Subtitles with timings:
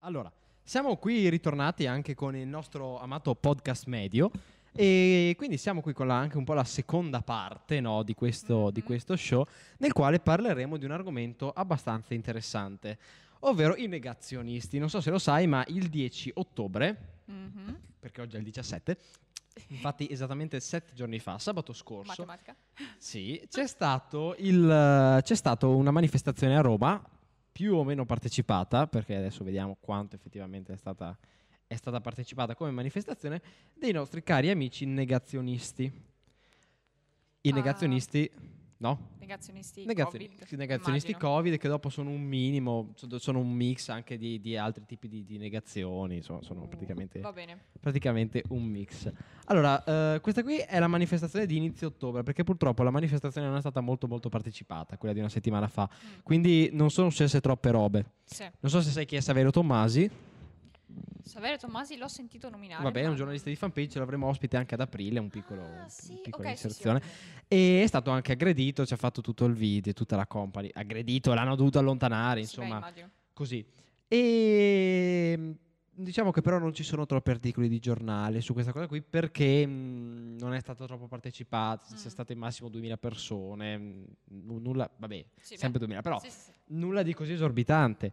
[0.00, 4.30] Allora, siamo qui ritornati anche con il nostro amato podcast medio
[4.72, 8.70] e quindi siamo qui con la- anche un po' la seconda parte no, di, questo,
[8.70, 9.44] di questo show
[9.78, 12.98] nel quale parleremo di un argomento abbastanza interessante,
[13.40, 14.78] ovvero i negazionisti.
[14.78, 17.78] Non so se lo sai, ma il 10 ottobre, Mhm.
[18.00, 18.96] perché oggi è il 17,
[19.68, 22.24] infatti esattamente sette giorni fa, sabato scorso,
[22.96, 27.00] sì, c'è, stato il, c'è stato una manifestazione a Roma,
[27.52, 31.16] più o meno partecipata, perché adesso vediamo quanto effettivamente è stata,
[31.66, 33.42] è stata partecipata come manifestazione,
[33.74, 36.08] dei nostri cari amici negazionisti.
[37.42, 37.54] I Ah.
[37.54, 38.30] negazionisti,
[38.80, 39.08] no?
[39.18, 40.58] Negazionisti Negazioni- Covid.
[40.58, 41.30] negazionisti immagino.
[41.34, 45.24] Covid che dopo sono un minimo, sono- un mix anche di, di altri tipi di,
[45.24, 47.58] di negazioni, sono, sono praticamente Va bene.
[47.78, 49.10] praticamente un mix.
[49.46, 53.56] Allora, eh, questa qui è la manifestazione di inizio ottobre, perché purtroppo la manifestazione non
[53.56, 55.88] è stata molto molto partecipata, quella di una settimana fa.
[55.92, 56.18] Mm.
[56.22, 58.04] Quindi non sono successe troppe robe.
[58.24, 58.44] Sì.
[58.60, 60.10] Non so se sai chi è Saverio Tommasi.
[61.24, 62.82] Saverio Tommasi l'ho sentito nominare.
[62.82, 65.88] Vabbè, è ma- un giornalista di fanpage, l'avremo ospite anche ad aprile, un piccolo, Ah,
[65.88, 66.98] sì, un piccola ok, sì, sì, inserzione.
[66.98, 67.44] ok.
[67.48, 70.70] E è stato anche aggredito, ci ha fatto tutto il video, tutta la company.
[70.72, 73.10] Aggredito, l'hanno dovuto allontanare, Sì, beh, insomma, immagino.
[73.32, 73.64] così.
[74.12, 75.54] E
[75.92, 79.66] diciamo che però non ci sono troppi articoli di giornale su questa cosa qui perché
[79.66, 81.96] mh, non è stato troppo partecipato, ci Mm.
[81.96, 85.86] sono state massimo 2000 persone, mh, n- nulla, vabbè, Sì, sempre beh.
[85.86, 86.50] 2000, però Sì, sì, sì.
[86.76, 88.12] nulla di così esorbitante.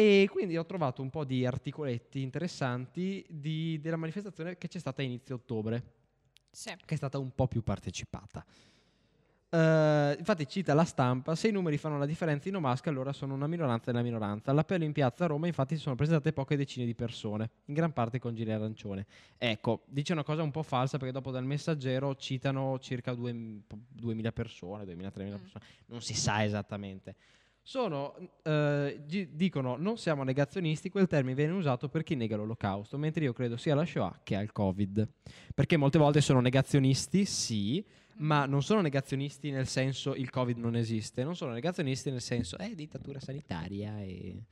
[0.00, 5.02] E quindi ho trovato un po' di articoletti interessanti di- della manifestazione che c'è stata
[5.02, 5.82] a inizio ottobre
[6.50, 6.74] Sì.
[6.86, 8.42] che è stata un po' più partecipata.
[9.52, 13.34] Eh, infatti cita la stampa, se i numeri fanno la differenza in Omasca allora sono
[13.34, 14.50] una minoranza nella minoranza.
[14.52, 17.92] All'appello in piazza a Roma infatti si sono presentate poche decine di persone, in gran
[17.92, 19.06] parte con giri arancione.
[19.36, 24.32] Ecco, dice una cosa un po' falsa perché dopo dal messaggero citano circa due- 2000
[24.32, 25.40] persone, 2000-3000 Mm.
[25.40, 27.16] persone, non si sa esattamente.
[27.70, 33.22] Sono, eh, dicono non siamo negazionisti, quel termine viene usato per chi nega l'olocausto, mentre
[33.22, 35.08] io credo sia la Shoah che al Covid.
[35.54, 40.74] Perché molte volte sono negazionisti, sì, ma non sono negazionisti nel senso il Covid non
[40.74, 44.46] esiste, non sono negazionisti nel senso eh, dittatura sanitaria e,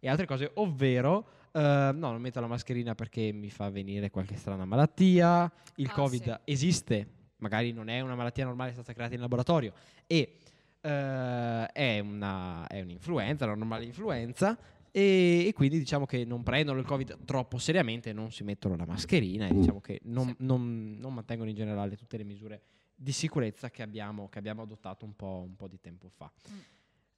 [0.00, 4.36] e altre cose, ovvero eh, no, non metto la mascherina perché mi fa venire qualche
[4.36, 6.50] strana malattia, il Ah, Covid sì.
[6.50, 7.08] esiste,
[7.40, 9.74] magari non è una malattia normale, è stata creata in laboratorio
[10.06, 10.38] e
[10.84, 14.58] eh, è, una, è un'influenza, una normale influenza.
[14.90, 18.84] E, e quindi diciamo che non prendono il Covid troppo seriamente, non si mettono la
[18.86, 20.34] mascherina e diciamo che non, Sì.
[20.38, 22.62] non- non mantengono in generale tutte le misure
[22.94, 26.30] di sicurezza che abbiamo, che abbiamo adottato un po', un po' di tempo fa.
[26.50, 26.58] Mm.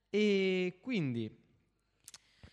[0.09, 1.31] E quindi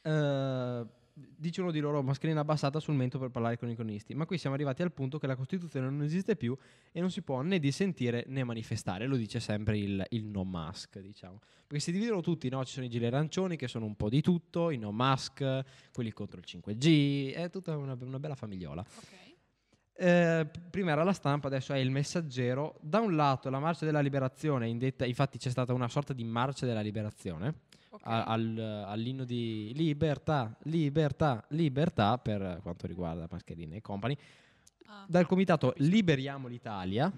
[0.01, 4.15] eh, dice uno di loro mascherina abbassata sul mento per parlare con i cronisti.
[4.15, 6.57] Ma qui siamo arrivati al punto che la Costituzione non esiste più
[6.91, 9.05] e non si può né dissentire né manifestare.
[9.05, 11.39] Lo dice sempre il, il no mask, diciamo.
[11.67, 12.65] Perché si dividono tutti, no?
[12.65, 16.11] Ci sono i gili arancioni che sono un po' di tutto, i no mask, quelli
[16.11, 18.81] contro il 5G, è tutta una, una bella famigliola.
[18.81, 19.21] Ok.
[19.95, 22.79] Eh, prima era la stampa, adesso è il messaggero.
[22.81, 26.65] Da un lato la marcia della liberazione, indetta, infatti c'è stata una sorta di marcia
[26.65, 27.53] della liberazione
[27.93, 28.01] Ok.
[28.07, 34.17] a- al- all'inno di libertà, libertà, libertà per quanto riguarda mascherine e company.
[34.87, 35.73] Ah, Dal comitato.
[35.77, 37.11] Liberiamo l'Italia,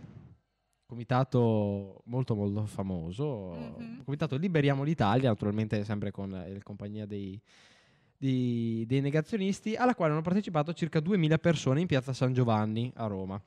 [0.86, 4.03] comitato molto molto famoso, Mhm.
[4.03, 7.40] comitato Liberiamo l'Italia, naturalmente sempre con eh, compagnia dei,
[8.18, 13.07] di- dei negazionisti, alla quale hanno partecipato circa 2000 persone in piazza San Giovanni a
[13.07, 13.42] Roma.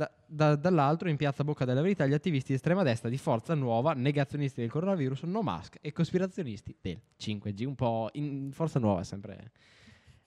[0.00, 3.52] Da- da- dall'altro, in piazza Bocca della Verità, gli attivisti di estrema destra di Forza
[3.54, 7.64] Nuova, negazionisti del coronavirus, no mask e cospirazionisti del 5G.
[7.66, 9.50] Un po' in Forza Nuova è sempre,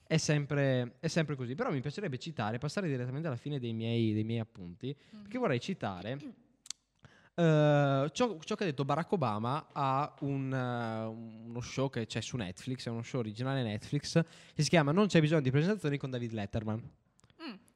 [0.06, 1.56] è sempre, è sempre così.
[1.56, 5.22] Però mi piacerebbe citare, passare direttamente alla fine dei miei, dei miei appunti, Mhm.
[5.22, 6.18] perché vorrei citare
[7.34, 12.20] eh, ciò, ciò che ha detto Barack Obama a un, eh, uno show che c'è
[12.20, 14.22] su Netflix, è uno show originale Netflix,
[14.54, 16.90] che si chiama Non c'è bisogno di presentazioni con David Letterman.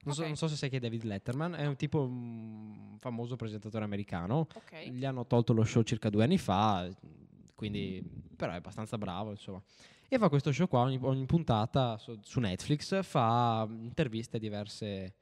[0.08, 0.26] Mm, Non, so, ok.
[0.28, 4.46] non so se sai chi è David Letterman, è un tipo un famoso presentatore americano.
[4.54, 4.86] Ok.
[4.88, 6.88] Gli hanno tolto lo show circa due anni fa,
[7.54, 8.02] quindi
[8.36, 9.60] però è abbastanza bravo, insomma.
[10.08, 15.14] E fa questo show qua, ogni, ogni puntata su, su Netflix fa interviste a diverse,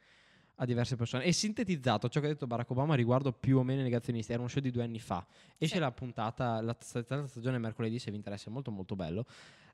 [0.57, 1.25] a diverse persone.
[1.25, 4.41] E sintetizzato ciò che ha detto Barack Obama riguardo più o meno i negazionisti, era
[4.41, 5.27] uno show di due anni fa.
[5.59, 5.81] Esce Sì.
[5.81, 9.27] la puntata, la terza stagione mercoledì, se vi interessa, è molto molto bello.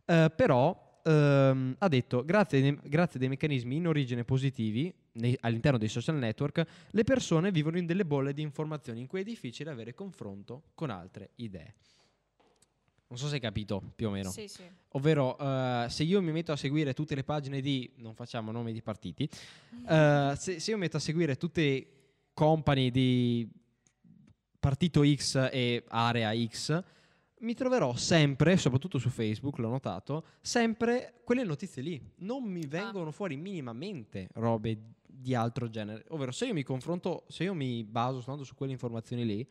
[0.06, 5.88] Eh, però ehm, ha detto, grazie, grazie dei meccanismi in origine positivi nei- all'interno dei
[5.88, 9.94] social network, le persone vivono in delle bolle di informazioni in cui è difficile avere
[9.94, 11.74] confronto con altre idee.
[13.08, 14.30] Non so se hai capito più o meno.
[14.30, 14.62] Sì, sì.
[14.92, 18.72] Ovvero, eh, se io mi metto a seguire tutte le pagine di, non facciamo nomi
[18.72, 19.28] di partiti,
[19.86, 21.86] eh, se, se io metto a seguire tutte
[22.32, 23.46] company di
[24.58, 26.82] partito X e area X,
[27.42, 32.00] mi troverò sempre, soprattutto su Facebook, l'ho notato, sempre quelle notizie lì.
[32.18, 36.04] Non mi vengono fuori minimamente robe di altro genere.
[36.08, 39.46] Ovvero, se io mi confronto, se io mi baso soltanto su quelle informazioni lì,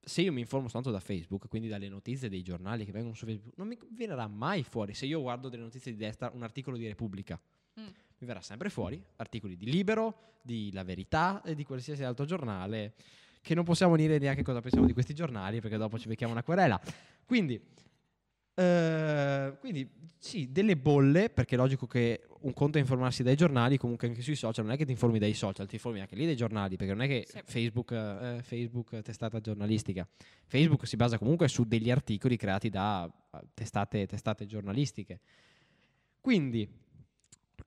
[0.00, 3.26] se io mi informo soltanto da Facebook, quindi dalle notizie dei giornali che vengono su
[3.26, 4.94] Facebook, non mi verrà mai fuori.
[4.94, 7.38] Se io guardo delle notizie di destra, un articolo di Repubblica,
[7.78, 7.84] Mm.
[7.84, 12.94] mi verrà sempre fuori articoli di Libero, di La Verità e di qualsiasi altro giornale
[13.40, 16.42] che non possiamo dire neanche cosa pensiamo di questi giornali perché dopo ci becchiamo una
[16.42, 16.80] querela.
[17.24, 17.60] Quindi,
[18.54, 19.88] eh, quindi
[20.18, 24.20] sì, delle bolle, perché è logico che un conto è informarsi dai giornali, comunque anche
[24.20, 26.76] sui social, non è che ti informi dai social, ti informi anche lì dai giornali,
[26.76, 27.40] perché non è che Sì.
[27.44, 30.06] Facebook, eh, Facebook testata giornalistica.
[30.46, 35.20] Facebook si basa comunque su degli articoli creati da eh, testate, testate giornalistiche.
[36.20, 36.62] Quindi,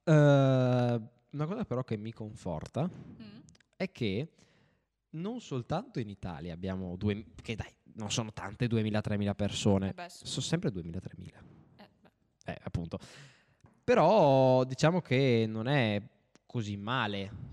[0.03, 3.39] eh, una cosa però che mi conforta Mm.
[3.77, 4.27] è che
[5.11, 10.09] non soltanto in Italia abbiamo due, che dai, non sono tante 2000-3000 persone, Eh beh,
[10.09, 10.25] sì.
[10.25, 11.43] sono sempre 2000-3000,
[11.77, 11.89] Eh,
[12.45, 12.99] eh, appunto.
[13.83, 16.01] Però diciamo che non è
[16.45, 17.49] così male,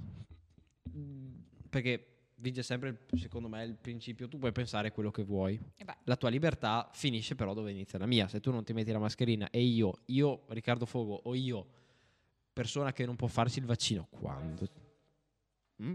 [0.96, 1.34] Mm,
[1.68, 6.16] perché vige sempre, secondo me, il principio, tu puoi pensare quello che vuoi, Eh la
[6.16, 8.26] tua libertà finisce però dove inizia la mia.
[8.28, 11.66] Se tu non ti metti la mascherina e io, io Riccardo Fogo o io,
[12.52, 14.66] persona che non può farsi il vaccino, quando?
[15.82, 15.94] Mm?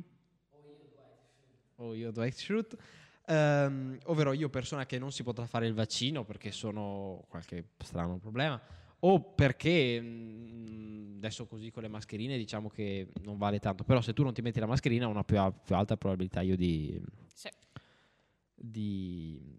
[1.78, 2.78] O io Dwight Schrute.
[3.26, 8.18] Ehm, ovvero io persona che non si potrà fare il vaccino perché sono qualche strano
[8.18, 8.62] problema
[9.00, 14.12] o perché mm, adesso così con le mascherine diciamo che non vale tanto però se
[14.14, 17.02] tu non ti metti la mascherina ho una più, più alta probabilità io di,
[17.34, 17.50] Sì.
[18.54, 19.58] di,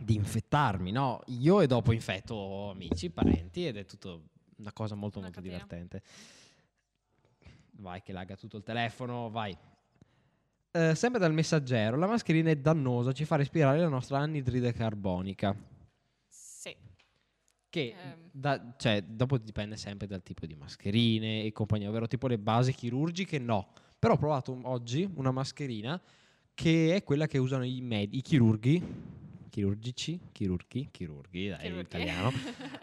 [0.00, 1.22] di infettarmi, no?
[1.28, 5.64] Io e dopo infetto amici, parenti ed è tutto una cosa molto Una molto catena.
[5.66, 6.02] divertente.
[7.76, 9.56] Vai che lagga tutto il telefono, vai.
[10.76, 15.54] Eh, sempre dal messaggero, la mascherina è dannosa, ci fa respirare la nostra anidride carbonica.
[16.28, 16.74] Sì.
[17.70, 18.28] Che Ehm.
[18.32, 22.72] da- cioè, dopo dipende sempre dal tipo di mascherine e compagnia, ovvero tipo le basi
[22.72, 23.68] chirurgiche, no.
[24.00, 26.00] Però ho provato un- oggi una mascherina
[26.54, 28.82] che è quella che usano i, med- i chirurghi,
[29.50, 31.80] chirurgici, chirurghi, chirurghi, dai, in Chirurghi.
[31.86, 32.32] italiano,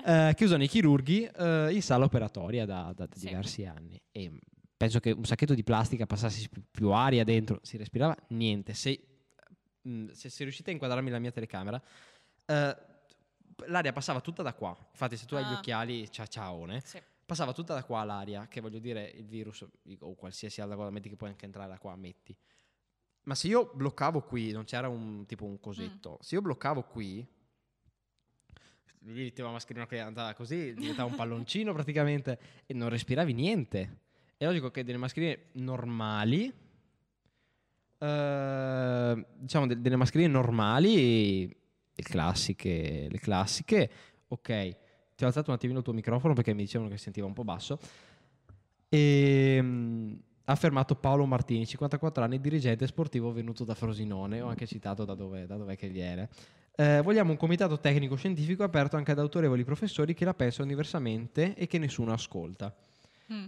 [0.05, 3.27] eh, che usano i chirurghi eh, in sala operatoria da, da Sì.
[3.27, 3.99] diversi anni.
[4.13, 4.31] E
[4.81, 8.73] penso che un sacchetto di plastica passasse più, aria dentro, si respirava niente.
[8.73, 8.99] Se,
[9.87, 11.79] mm, se, se riuscite a inquadrarmi la mia telecamera,
[12.47, 12.77] eh,
[13.67, 14.75] l'aria passava tutta da qua.
[14.89, 15.57] Infatti, se tu hai gli Ah.
[15.59, 16.99] occhiali, ciao ciaone, Sì.
[17.23, 19.63] passava tutta da qua l'aria, che voglio dire, il virus
[19.99, 22.35] o qualsiasi altra cosa, metti che puoi anche entrare da qua, metti.
[23.25, 27.23] Ma se io bloccavo qui, non c'era un tipo un cosetto, se io bloccavo qui,
[29.03, 34.09] lì metteva la mascherina che andava così, diventava un palloncino praticamente e non respiravi niente.
[34.41, 36.51] È logico che delle mascherine normali,
[37.99, 43.91] eh, diciamo de- delle mascherine normali, le classiche, le classiche,
[44.29, 44.77] ok,
[45.15, 47.43] ti ho alzato un attimino il tuo microfono perché mi dicevano che sentiva un po'
[47.43, 47.77] basso.
[48.89, 50.13] E, mm,
[50.45, 54.41] ha affermato Paolo Martini, 54 anni, dirigente sportivo venuto da Frosinone.
[54.41, 56.29] Ho anche citato da dove, da dov'è che viene.
[56.75, 61.53] Eh, vogliamo un comitato tecnico scientifico aperto anche ad autorevoli professori che la pensano diversamente
[61.53, 62.75] e che nessuno ascolta.
[63.31, 63.45] Mm.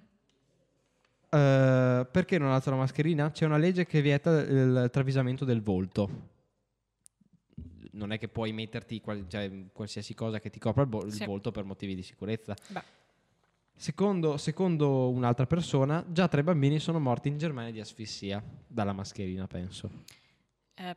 [1.33, 3.31] Eh, perché non alzo la mascherina?
[3.31, 6.31] C'è una legge che vieta il travisamento del volto.
[7.94, 11.25] Non è che puoi metterti qual- cioè, qualsiasi cosa che ti copra il, il Sì.
[11.25, 12.56] volto per motivi di sicurezza.
[13.75, 19.47] Secondo, secondo un'altra persona, già tre bambini sono morti in Germania di asfissia dalla mascherina,
[19.47, 19.90] penso.
[20.75, 20.95] Eh.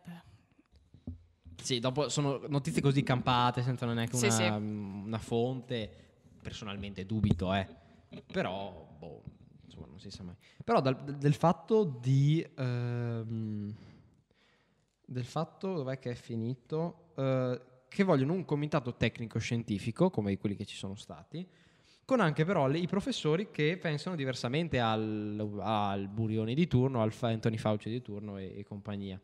[1.62, 4.42] Sì, dopo sono notizie così campate, senza neanche Sì, una, sì.
[4.44, 5.90] una fonte.
[6.42, 7.66] Personalmente dubito, eh.
[8.30, 9.22] Però, boh,
[9.76, 10.34] insomma, non si sa mai.
[10.64, 12.46] Però dal- del fatto di...
[12.56, 13.74] ehm,
[15.08, 17.12] del fatto, dov'è che è finito?
[17.16, 21.46] Eh, che vogliono un comitato tecnico-scientifico, come quelli che ci sono stati,
[22.04, 27.12] con anche però le- i professori che pensano diversamente al, al Burioni di turno, al
[27.20, 29.20] Anthony Fauci di turno e, e compagnia.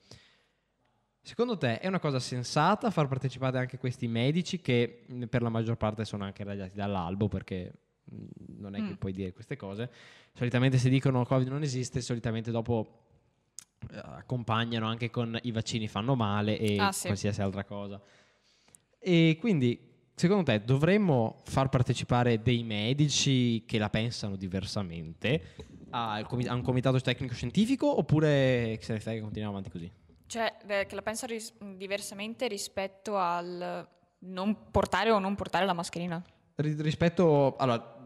[1.24, 5.76] Secondo te è una cosa sensata far partecipare anche questi medici che per la maggior
[5.76, 7.72] parte sono anche radiati dall'albo perché
[8.58, 8.94] non è che Mm.
[8.94, 9.90] puoi dire queste cose.
[10.34, 12.98] Solitamente se dicono Covid non esiste, solitamente dopo
[13.90, 17.06] eh, accompagnano anche con i vaccini fanno male e Ah, sì.
[17.06, 18.00] qualsiasi altra cosa.
[18.98, 25.42] E quindi secondo te dovremmo far partecipare dei medici che la pensano diversamente
[25.90, 29.90] a un comitato tecnico scientifico oppure che se ne frega continuiamo avanti così?
[30.26, 33.86] Cioè, che la pensa ris- diversamente rispetto al
[34.20, 36.22] non portare o non portare la mascherina.
[36.54, 38.01] Ri- rispetto, allora,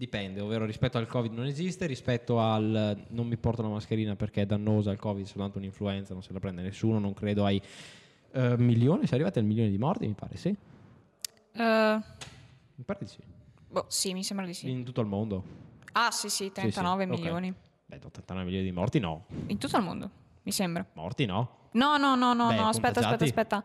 [0.00, 4.40] dipende, ovvero rispetto al Covid non esiste, rispetto al non mi porto la mascherina perché
[4.42, 7.60] è dannosa, il Covid è soltanto un'influenza, non se la prende nessuno, non credo ai
[8.32, 9.06] Eh, milione?
[9.06, 10.48] Sei arrivati al milione di morti, mi pare, sì.
[11.52, 12.00] Eh,
[12.76, 13.18] Mi pare di sì.
[13.68, 14.70] boh, sì, mi sembra di sì.
[14.70, 15.42] In tutto il mondo.
[15.92, 17.10] Ah, sì, sì, 39 ok.
[17.10, 17.52] milioni.
[17.86, 19.24] Beh, 89 milioni di morti no.
[19.48, 20.08] In tutto il mondo,
[20.44, 20.86] mi sembra.
[20.94, 21.68] Morti no.
[21.72, 23.64] No, no, no, no, Beh, no, aspetta, aspetta, aspetta.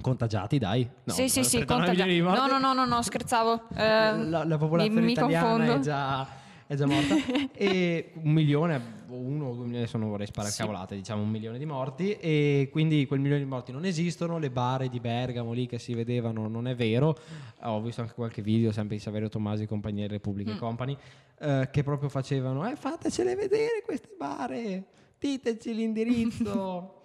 [0.00, 0.88] Contagiati, dai.
[1.04, 2.52] No, sì, sì, sì, 39 contagia- milioni di morti.
[2.52, 3.62] No, no, no, no, no, scherzavo.
[3.74, 5.74] Eh, la, la popolazione mi- mi italiana confondo.
[5.74, 6.28] è già,
[6.66, 7.14] è già morta.
[7.52, 10.60] e un milione, o uno o due milioni, adesso non vorrei sparare Sì.
[10.60, 12.12] cavolate, diciamo un milione di morti.
[12.12, 14.38] E quindi quel milione di morti non esistono.
[14.38, 17.16] Le bare di Bergamo lì che si vedevano non è vero.
[17.62, 20.58] Ho visto anche qualche video, sempre di Saverio Tomasi, compagnia Repubblica e Mm.
[20.58, 20.96] Company,
[21.40, 24.84] eh, che proprio facevano: eh, fatecele vedere queste bare,
[25.18, 26.94] diteci l'indirizzo.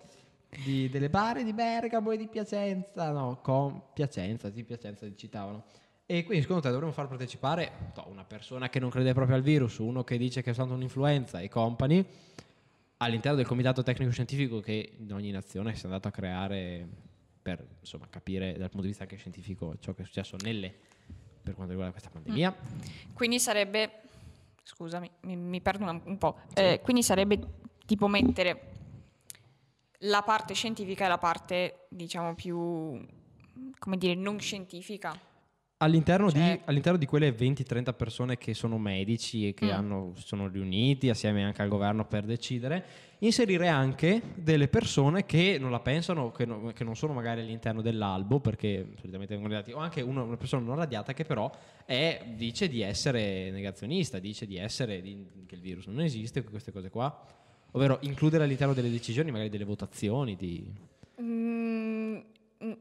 [0.64, 5.66] di- delle bare di Bergamo e di Piacenza, no, con Piacenza, di Piacenza li citavano.
[6.06, 9.42] E quindi secondo te dovremmo far partecipare no, una persona che non crede proprio al
[9.42, 12.06] virus, uno che dice che è stata un'influenza e company,
[12.98, 16.88] all'interno del comitato tecnico scientifico che in ogni nazione si è andato a creare
[17.42, 20.74] per insomma, capire dal punto di vista anche scientifico ciò che è successo nelle,
[21.42, 22.56] per quanto riguarda questa pandemia.
[23.14, 24.02] Quindi sarebbe,
[24.64, 27.40] scusami, mi, mi perdo un, po', Eh, quindi sarebbe
[27.86, 28.74] tipo mettere
[30.00, 33.00] la parte scientifica e la parte, diciamo, più,
[33.80, 35.18] come dire, non scientifica.
[35.78, 39.72] All'interno, Cioè- di, all'interno di quelle 20-30 persone che sono medici e che Mm.
[39.72, 42.86] hanno- sono riuniti assieme anche al governo per decidere,
[43.20, 47.82] inserire anche delle persone che non la pensano, che, no- che non sono magari all'interno
[47.82, 51.52] dell'albo, perché solitamente vengono radiati, o anche una, una persona non radiata che però
[51.86, 56.72] è- dice di essere negazionista, dice di essere di- che il virus non esiste, queste
[56.72, 57.22] cose qua.
[57.76, 60.66] Ovvero includere all'interno delle decisioni, magari delle votazioni di...
[61.22, 62.18] Mm,
[62.64, 62.72] mm,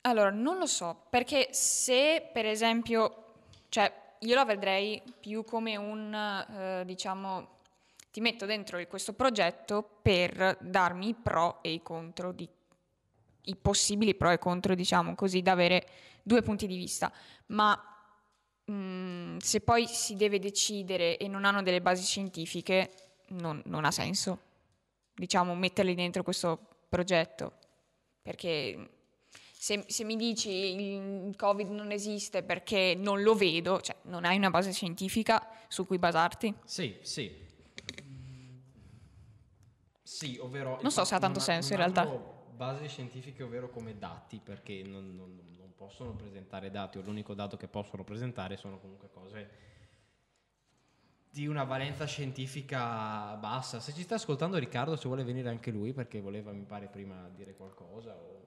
[0.00, 3.32] allora, non lo so, perché se per esempio,
[3.68, 7.48] cioè io la vedrei più come un, eh, diciamo,
[8.10, 12.48] ti metto dentro questo progetto per darmi i pro e i contro, di,
[13.42, 15.86] i possibili pro e contro, diciamo così, da avere
[16.22, 17.12] due punti di vista.
[17.48, 17.78] Ma
[18.70, 22.90] mm, se poi si deve decidere e non hanno delle basi scientifiche,
[23.28, 24.38] non, non ha senso,
[25.14, 27.52] diciamo, metterli dentro questo progetto.
[28.22, 28.90] Perché
[29.52, 34.36] se, se mi dici il Covid non esiste perché non lo vedo, cioè non hai
[34.36, 36.54] una base scientifica su cui basarti.
[36.64, 37.42] Sì, sì.
[40.02, 40.78] Sì, ovvero...
[40.82, 42.04] Non so se ha tanto senso, in realtà.
[42.06, 47.56] Basi scientifiche, ovvero come dati, perché non, non- non possono presentare dati, o l'unico dato
[47.56, 49.50] che possono presentare sono comunque cose
[51.34, 53.80] di una valenza scientifica bassa.
[53.80, 57.28] Se ci sta ascoltando Riccardo, se vuole venire anche lui, perché voleva, mi pare, prima
[57.34, 58.46] dire qualcosa, o,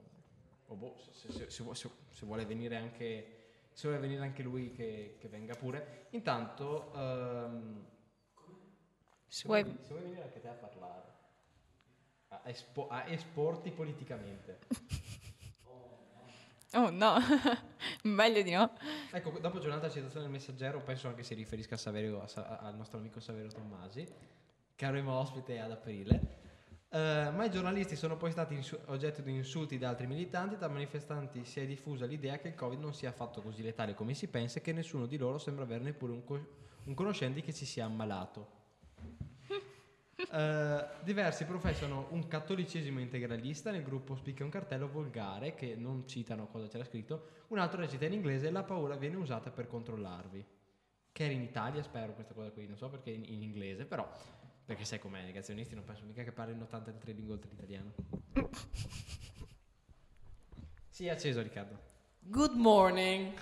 [0.68, 3.34] o boh, se, se- se se- vuole venire anche...
[3.74, 6.08] Se vuole venire anche lui che, che venga pure.
[6.12, 6.92] Intanto,
[9.28, 11.04] se, Vuoi- vuoi, se vuoi venire anche te a parlare,
[12.30, 14.60] a, espo- a esporti politicamente.
[16.74, 17.16] Oh no,
[18.04, 18.72] meglio di no.
[19.12, 22.76] Ecco, dopo giornata citazione del messaggero, penso anche si riferisca a Saverio, a Sa- al
[22.76, 24.06] nostro amico Saverio Tommasi,
[24.76, 26.36] che avremo ospite ad aprile.
[26.90, 30.58] Eh, ma i giornalisti sono poi stati insu- oggetto di insulti da altri militanti.
[30.58, 34.14] Tra manifestanti si è diffusa l'idea che il Covid non sia affatto così letale come
[34.14, 36.48] si pensa e che nessuno di loro sembra avere neppure un, co-
[36.84, 38.56] un conoscente che si sia ammalato.
[40.18, 46.48] Eh, diversi professano un cattolicesimo integralista nel gruppo spicca un cartello volgare che non citano
[46.48, 50.44] cosa c'era scritto un altro recita in inglese la paura viene usata per controllarvi.
[51.12, 54.10] Che era in Italia spero questa cosa qui non so perché in, in inglese però
[54.66, 57.94] perché sai com'è negazionisti non penso mica che parlino 83 lingue oltre l'italiano.
[60.90, 61.80] Sì è acceso Riccardo.
[62.22, 63.34] Good morning.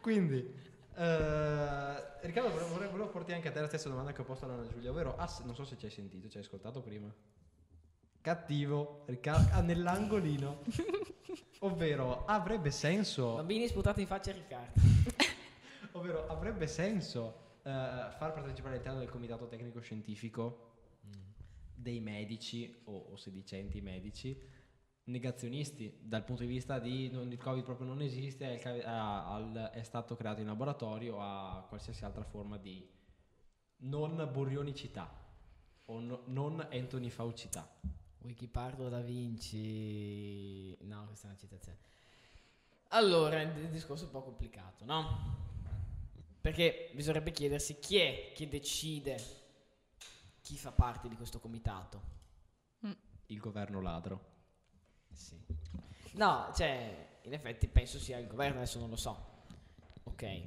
[0.00, 0.65] Quindi,
[0.96, 4.44] eh, Riccardo, volevo, volevo- volevo porti anche a te la stessa domanda che ho posto
[4.46, 7.12] alla Giulia, ovvero, ah, se- non so se ci hai sentito, ci hai ascoltato prima.
[8.20, 10.62] Cattivo, Riccardo, ah, nell'angolino.
[11.60, 14.80] ovvero, avrebbe senso, Bambini sputati in faccia a Riccardo.
[15.92, 20.64] ovvero, avrebbe senso eh, far partecipare all'interno del comitato tecnico scientifico
[21.74, 24.36] dei medici o, o sedicenti medici
[25.06, 29.82] negazionisti dal punto di vista di non, il covid proprio non esiste è, al- è
[29.82, 32.84] stato creato in laboratorio a qualsiasi altra forma di
[33.78, 35.08] non burrionicità
[35.86, 37.68] o no- non Anthony Faucità
[38.26, 40.76] Wikipardo da Vinci.
[40.82, 41.78] No, questa è una citazione.
[42.88, 45.44] Allora, il il discorso è un po' complicato, no?
[46.40, 49.16] Perché bisognerebbe chiedersi chi è che decide
[50.40, 52.14] chi fa parte di questo comitato.
[53.28, 54.35] il governo ladro
[55.16, 55.34] Sì.
[56.12, 59.34] No, cioè, in effetti penso sia il governo, adesso non lo so.
[60.04, 60.42] Ok.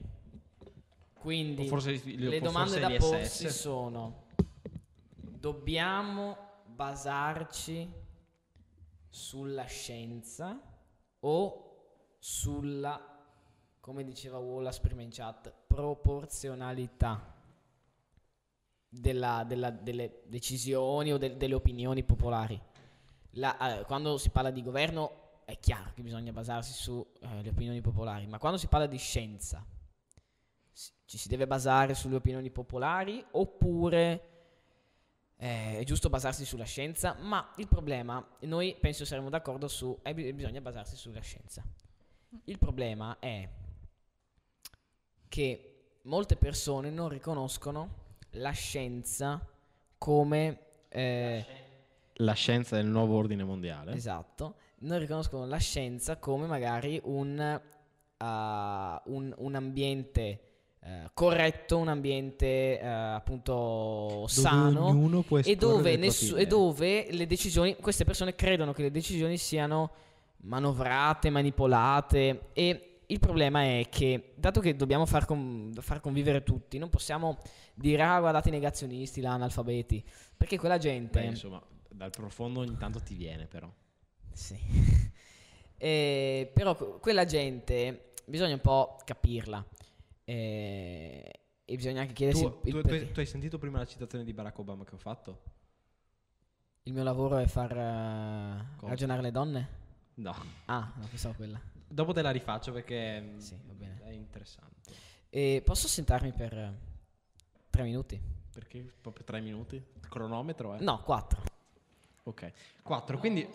[1.14, 4.24] Quindi forse, le domande da porsi sono:
[5.20, 7.92] dobbiamo basarci
[9.10, 10.62] sulla scienza
[11.22, 11.66] o
[12.20, 13.26] sulla,
[13.80, 17.36] come diceva Wallace prima in chat, proporzionalità
[18.88, 22.60] della- della- delle decisioni o del- delle opinioni popolari.
[23.34, 28.28] La- eh, quando si parla di governo è chiaro che bisogna basarsi sulle opinioni popolari,
[28.28, 29.66] ma quando si parla di scienza
[31.06, 34.28] ci si deve basare sulle opinioni popolari oppure
[35.38, 37.16] eh, è giusto basarsi sulla scienza?
[37.20, 41.64] Ma il problema, noi penso saremo d'accordo su, eh, bi- bisogna basarsi sulla scienza.
[42.46, 43.48] Il problema è
[45.28, 49.44] che molte persone non riconoscono la scienza
[49.98, 50.60] come...
[50.90, 51.59] eh,
[52.22, 53.94] La scienza del nuovo ordine mondiale.
[53.94, 57.62] Esatto, non riconoscono la scienza come magari un,
[58.18, 60.42] ah, un- un ambiente
[60.82, 64.92] eh, corretto, un ambiente eh, appunto sano
[65.52, 69.92] e dove, nessu- e dove le decisioni, queste persone credono che le decisioni siano
[70.44, 76.78] manovrate, manipolate e il problema è che dato che dobbiamo far, con- far convivere tutti,
[76.78, 77.38] non possiamo
[77.74, 80.04] dire ah guardate i negazionisti, là, analfabeti,
[80.38, 81.20] perché quella gente...
[81.20, 83.72] Beh, insomma, dal profondo ogni tanto ti viene però.
[84.34, 84.58] Sì.
[85.82, 89.66] Eh, però que- quella gente bisogna un po' capirla.
[90.26, 93.12] Eh, e bisogna anche chiedersi Tu, il tu- perché.
[93.14, 95.42] tu- hai sentito prima la citazione di Barack Obama che ho fatto?
[96.84, 97.70] Il mio lavoro è far
[98.76, 98.90] Cosa?
[98.90, 99.70] ragionare le donne?
[100.16, 100.36] No.
[100.66, 101.62] Ah, no, pensavo quella.
[101.88, 104.02] Dopo te la rifaccio perché mm, Sì, va bene.
[104.04, 104.92] è interessante.
[105.30, 106.74] E posso sentarmi per eh,
[107.70, 108.20] tre minuti?
[108.52, 109.76] Perché proprio tre minuti?
[109.76, 110.82] Il cronometro, eh?
[110.82, 111.42] No, quattro.
[112.30, 112.52] Ok.
[112.84, 113.48] Quattro, quindi...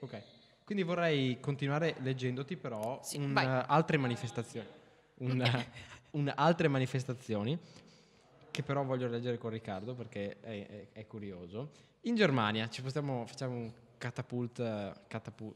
[0.00, 0.22] Ok.
[0.64, 4.66] Quindi vorrei continuare leggendoti però Sì, un, eh, altre manifestazioni.
[5.18, 5.64] Un,
[6.12, 7.56] un- altre manifestazioni
[8.50, 11.70] che però voglio leggere con Riccardo perché è, è- è curioso.
[12.02, 15.54] In Germania ci possiamo, facciamo un catapult, eh, catapu-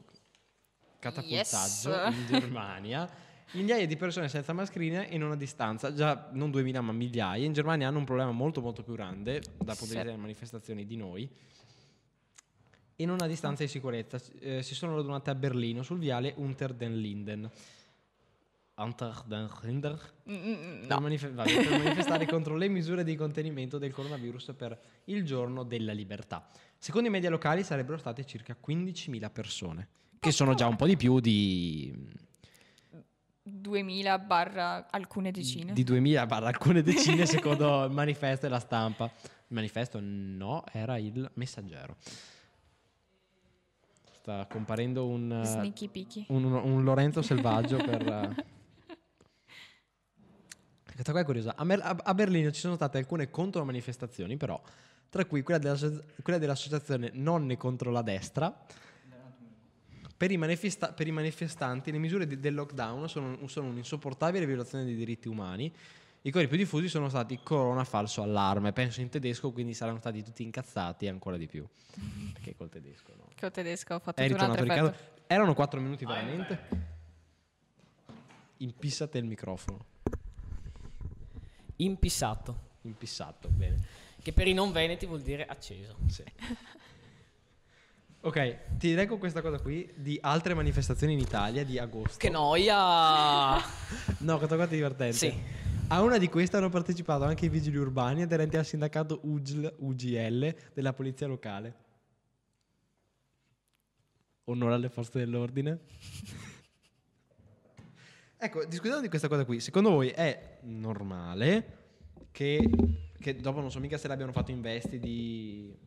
[0.99, 2.15] catapultaggio Yes.
[2.15, 3.09] in Germania.
[3.53, 7.43] Migliaia di persone senza mascherine in una distanza, già non 2000 ma migliaia.
[7.43, 10.85] In Germania hanno un problema molto molto più grande dal punto di vista delle manifestazioni
[10.85, 11.29] di noi.
[12.97, 16.95] In una distanza di sicurezza eh, si sono radunate a Berlino sul viale Unter den
[16.99, 17.49] Linden.
[18.75, 19.99] Unter den Linden?
[20.29, 20.99] Mm, Per, no.
[20.99, 25.93] manif- vabbè, per manifestare contro le misure di contenimento del coronavirus per il giorno della
[25.93, 26.47] libertà.
[26.77, 29.87] Secondo i media locali sarebbero state circa 15.000 persone,
[30.19, 31.93] che sono già un po' di più di,
[33.43, 35.73] 2000 barra alcune decine.
[35.73, 39.05] di 2.000 barra alcune decine secondo il manifesto e la stampa.
[39.05, 41.97] Il manifesto no, era il messaggero.
[44.21, 46.25] Sta comparendo un, eh, Sneaky peaky.
[46.29, 48.07] un, un Lorenzo selvaggio per...
[48.07, 48.45] eh.
[50.93, 51.55] Questa qua è curiosa.
[51.55, 54.61] A, Mer- a- a Berlino ci sono state alcune contromanifestazioni, però,
[55.09, 58.55] tra cui quella, dell'asso- quella dell'associazione Nonne contro la destra.
[60.15, 64.83] Per i, manifesta- per i manifestanti le misure di- del lockdown sono, sono un'insopportabile violazione
[64.83, 65.73] dei diritti umani.
[66.23, 70.23] I cori più diffusi sono stati corona falso allarme, penso in tedesco, quindi saranno stati
[70.23, 71.67] tutti incazzati ancora di più.
[72.33, 73.27] Perché col tedesco no?
[73.33, 74.63] Che ho tedesco ho fatto tutto un altro.
[74.63, 74.95] Riccardo.
[75.25, 76.89] Erano 4 minuti veramente.
[78.57, 79.85] Impissate il microfono.
[81.77, 82.69] Impissato.
[82.81, 83.83] Impissato, bene.
[84.21, 85.95] Che per i non veneti vuol dire acceso.
[86.07, 86.23] Sì.
[88.23, 92.17] Ok, ti leggo questa cosa qui di altre manifestazioni in Italia di agosto.
[92.19, 93.57] Che noia!
[94.19, 95.13] No, questa cosa è divertente.
[95.15, 95.60] Sì.
[95.91, 100.55] A una di queste hanno partecipato anche i vigili urbani aderenti al sindacato UGL, UGL
[100.73, 101.75] della polizia locale.
[104.45, 105.81] Onore alle forze dell'ordine.
[108.39, 111.79] ecco, discutendo di questa cosa qui, secondo voi è normale
[112.31, 112.61] che,
[113.19, 115.77] che dopo non so mica se l'abbiano fatto in vesti di...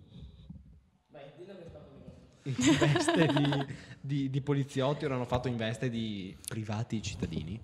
[2.44, 3.66] in veste di,
[4.02, 7.58] di, di poliziotti o l'hanno fatto in veste di privati cittadini?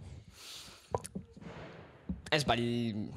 [2.31, 3.09] È sbagliato.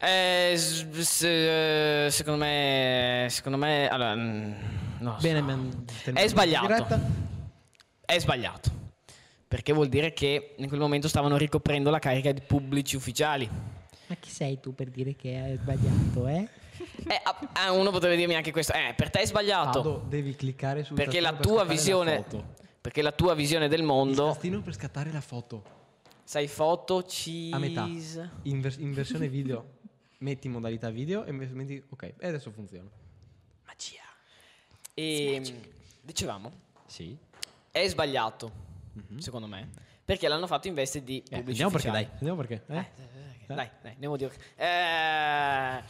[0.00, 4.52] Eh, s- s- secondo me, secondo me, allora, mm,
[5.00, 5.16] so.
[5.22, 7.00] Bene, man- È sbagliato.
[8.04, 8.70] È sbagliato.
[9.48, 13.48] Perché vuol dire che in quel momento stavano ricoprendo la carica di pubblici ufficiali.
[14.08, 16.46] Ma chi sei tu per dire che è sbagliato, eh?
[17.08, 18.74] Eh, ah, ah, uno potrebbe dirmi anche questo.
[18.74, 19.82] Eh, per te è sbagliato.
[19.82, 22.16] Vado, devi cliccare sul perché la per tua la visione.
[22.16, 22.44] foto.
[22.82, 24.26] Perché la tua visione del Il mondo.
[24.26, 25.62] tastino per scattare la foto
[26.28, 27.54] Sai foto, cheese.
[27.54, 27.84] a metà
[28.42, 29.76] in, vers- in versione video.
[30.20, 32.86] Metti modalità video e metti ok, e adesso funziona.
[33.64, 34.02] Magia.
[34.92, 35.40] E
[36.02, 36.52] dicevamo,
[36.84, 37.16] Sì.
[37.70, 38.52] è sbagliato,
[39.16, 39.70] secondo me,
[40.04, 42.62] perché l'hanno fatto in veste di Eh, andiamo perché dai, andiamo perché.
[42.66, 42.76] eh?
[42.78, 42.86] Eh,
[43.46, 44.34] Dai, dai, andiamo a dire.
[44.56, 45.82] Eh,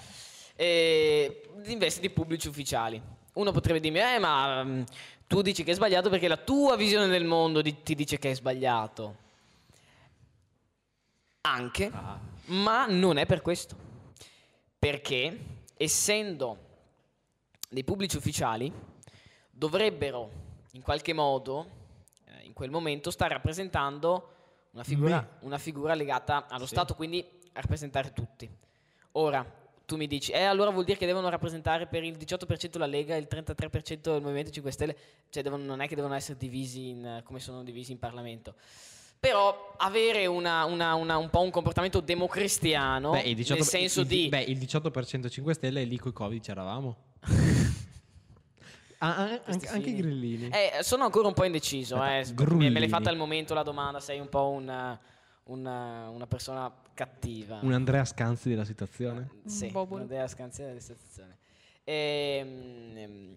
[0.54, 3.02] E di investiti pubblici ufficiali.
[3.32, 4.82] Uno potrebbe dirmi, eh, ma mm,
[5.26, 8.30] tu dici che è sbagliato perché la tua visione del mondo di- ti dice che
[8.30, 9.26] è sbagliato.
[11.50, 11.90] Anche,
[12.46, 13.76] ma non è per questo.
[14.78, 15.38] Perché,
[15.76, 16.66] essendo
[17.68, 18.72] dei pubblici ufficiali,
[19.50, 20.30] dovrebbero
[20.72, 21.66] in qualche modo,
[22.26, 24.34] eh, in quel momento, stare rappresentando
[24.72, 26.74] una figura, una figura legata allo Sì.
[26.74, 28.48] Stato, quindi a rappresentare tutti.
[29.12, 29.44] Ora,
[29.86, 33.16] tu mi dici, eh, allora vuol dire che devono rappresentare per il 18% la Lega
[33.16, 34.96] e il 33% il Movimento 5 Stelle,
[35.30, 38.54] cioè devono- non è che devono essere divisi in, come sono divisi in Parlamento.
[39.20, 44.00] Però avere una- una- una- un po' un comportamento democristiano, Beh, il 18, nel senso
[44.02, 44.28] il- di...
[44.28, 46.96] Beh, il 18% 5 Stelle e lì coi Covid c'eravamo.
[49.00, 50.48] Ah, ah, anche, anche i grillini.
[50.48, 51.94] Eh, sono ancora un po' indeciso.
[52.02, 52.54] Aspetta, eh.
[52.56, 54.98] Me- Me l'hai fatta al momento la domanda, sei un po' una,
[55.44, 57.60] una- una persona cattiva.
[57.62, 59.28] Un Andrea Scanzi della situazione.
[59.46, 61.36] Sì, Un un'idea scanzina della situazione.
[61.84, 63.36] Ehm, ehm,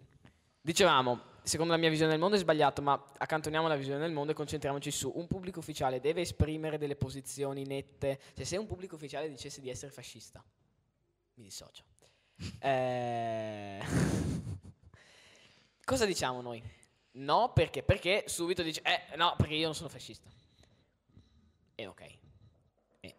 [0.62, 4.32] dicevamo, secondo la mia visione del mondo è sbagliato, ma accantoniamo la visione del mondo
[4.32, 8.20] e concentriamoci su un pubblico ufficiale deve esprimere delle posizioni nette.
[8.36, 10.44] Cioè, se un pubblico ufficiale dicesse di essere fascista,
[11.36, 11.84] mi dissocio.
[12.60, 13.80] Eh,
[15.86, 16.62] Cosa diciamo noi?
[17.14, 17.84] No, perché?
[17.84, 20.30] Perché subito dice, eh, no, perché io non sono fascista.
[21.76, 22.02] E ok.
[22.02, 22.18] E,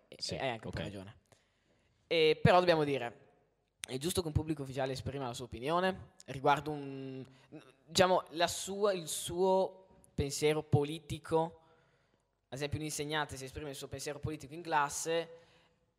[0.08, 0.84] e- Sì, hai anche un po' ok.
[0.84, 1.16] ragione.
[2.06, 3.21] Però dobbiamo dire,
[3.86, 7.24] è giusto che un pubblico ufficiale esprima la sua opinione riguardo un,
[7.84, 11.60] diciamo, la sua, il suo pensiero politico.
[12.48, 15.28] Ad esempio un insegnante si esprime il suo pensiero politico in classe,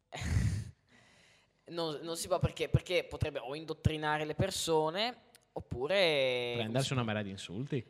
[1.66, 2.70] non, non si può perché?
[2.70, 5.18] Perché potrebbe o indottrinare le persone
[5.54, 6.54] oppure...
[6.56, 7.84] Prendersi una marea di insulti.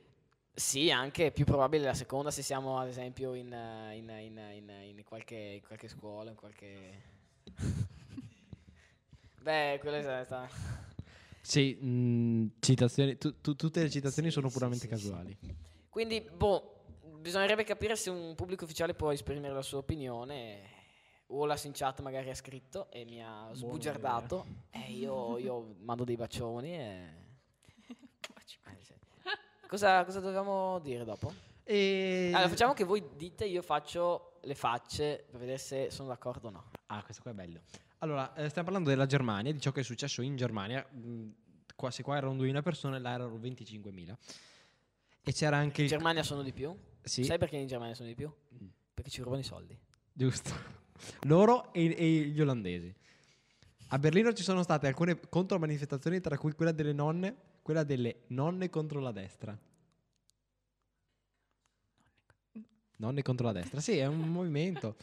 [0.56, 4.98] Sì, anche più probabile la seconda se siamo ad esempio in, eh, in, in, in-
[4.98, 7.02] in qualche, in qualche scuola, in qualche...
[9.44, 10.48] Beh, quello è sta...
[11.42, 15.10] Sì, mh, citazioni, tu- tu- tutte le citazioni Sì, sono sì, puramente sì, sì.
[15.10, 15.38] casuali.
[15.90, 16.86] Quindi, boh,
[17.20, 20.72] bisognerebbe capire se un pubblico ufficiale può esprimere la sua opinione.
[21.28, 24.46] O la Sinciat magari ha scritto e mi ha sbugiardato.
[24.70, 27.22] E io, io mando dei bacioni e...
[29.68, 31.34] Cosa, cosa dovevamo dire dopo?
[31.64, 32.30] E...
[32.32, 36.52] Allora, facciamo che voi dite, io faccio le facce per vedere se sono d'accordo o
[36.52, 36.64] no.
[36.98, 37.62] Ah, questo qua è bello.
[38.00, 40.86] Allora, eh, stiamo parlando della Germania, di ciò che è successo in Germania.
[40.92, 41.30] Mh,
[41.76, 44.16] qua, se qua erano 2.000 persone, là erano 25.000.
[45.24, 45.82] E c'era anche...
[45.82, 46.76] In il- Germania sono di più?
[47.02, 48.28] Sì, Sai perché in Germania sono di più?
[48.30, 48.68] Mm.
[48.94, 49.78] Perché ci rubano i soldi.
[50.12, 50.52] giusto.
[51.22, 52.94] Loro e, e gli olandesi.
[53.88, 58.70] A Berlino ci sono state alcune contromanifestazioni, tra cui quella delle nonne, quella delle nonne
[58.70, 59.58] contro la destra.
[62.98, 64.96] Nonne contro la destra, sì, è un movimento.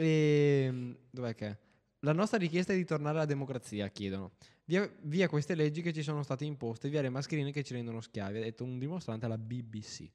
[0.00, 1.58] E, dov'è che è?
[2.00, 4.32] La nostra richiesta è di tornare alla democrazia, chiedono.
[4.64, 8.00] Via, via queste leggi che ci sono state imposte, via le mascherine che ci rendono
[8.00, 10.08] schiavi, ha detto un dimostrante alla BBC.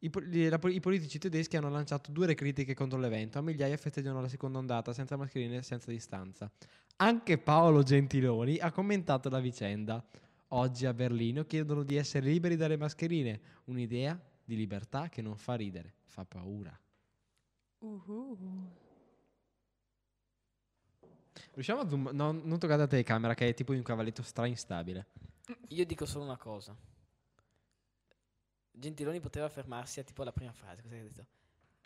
[0.00, 0.10] I,
[0.50, 3.38] la I politici tedeschi hanno lanciato dure critiche contro l'evento.
[3.38, 6.50] A migliaia festeggiano la seconda ondata senza mascherine e senza distanza.
[6.96, 10.04] Anche Paolo Gentiloni ha commentato la vicenda.
[10.48, 13.40] Oggi a Berlino chiedono di essere liberi dalle mascherine.
[13.64, 16.78] Un'idea di libertà che non fa ridere, fa paura.
[17.78, 18.79] Uhu.
[21.52, 22.10] Riusciamo a zoom?
[22.12, 25.06] No, non toccate la telecamera che è tipo un cavalletto stra instabile.
[25.68, 26.74] Io dico solo una cosa.
[28.72, 30.82] Gentiloni poteva fermarsi a tipo la prima frase.
[30.82, 31.26] Cos'è che ha detto?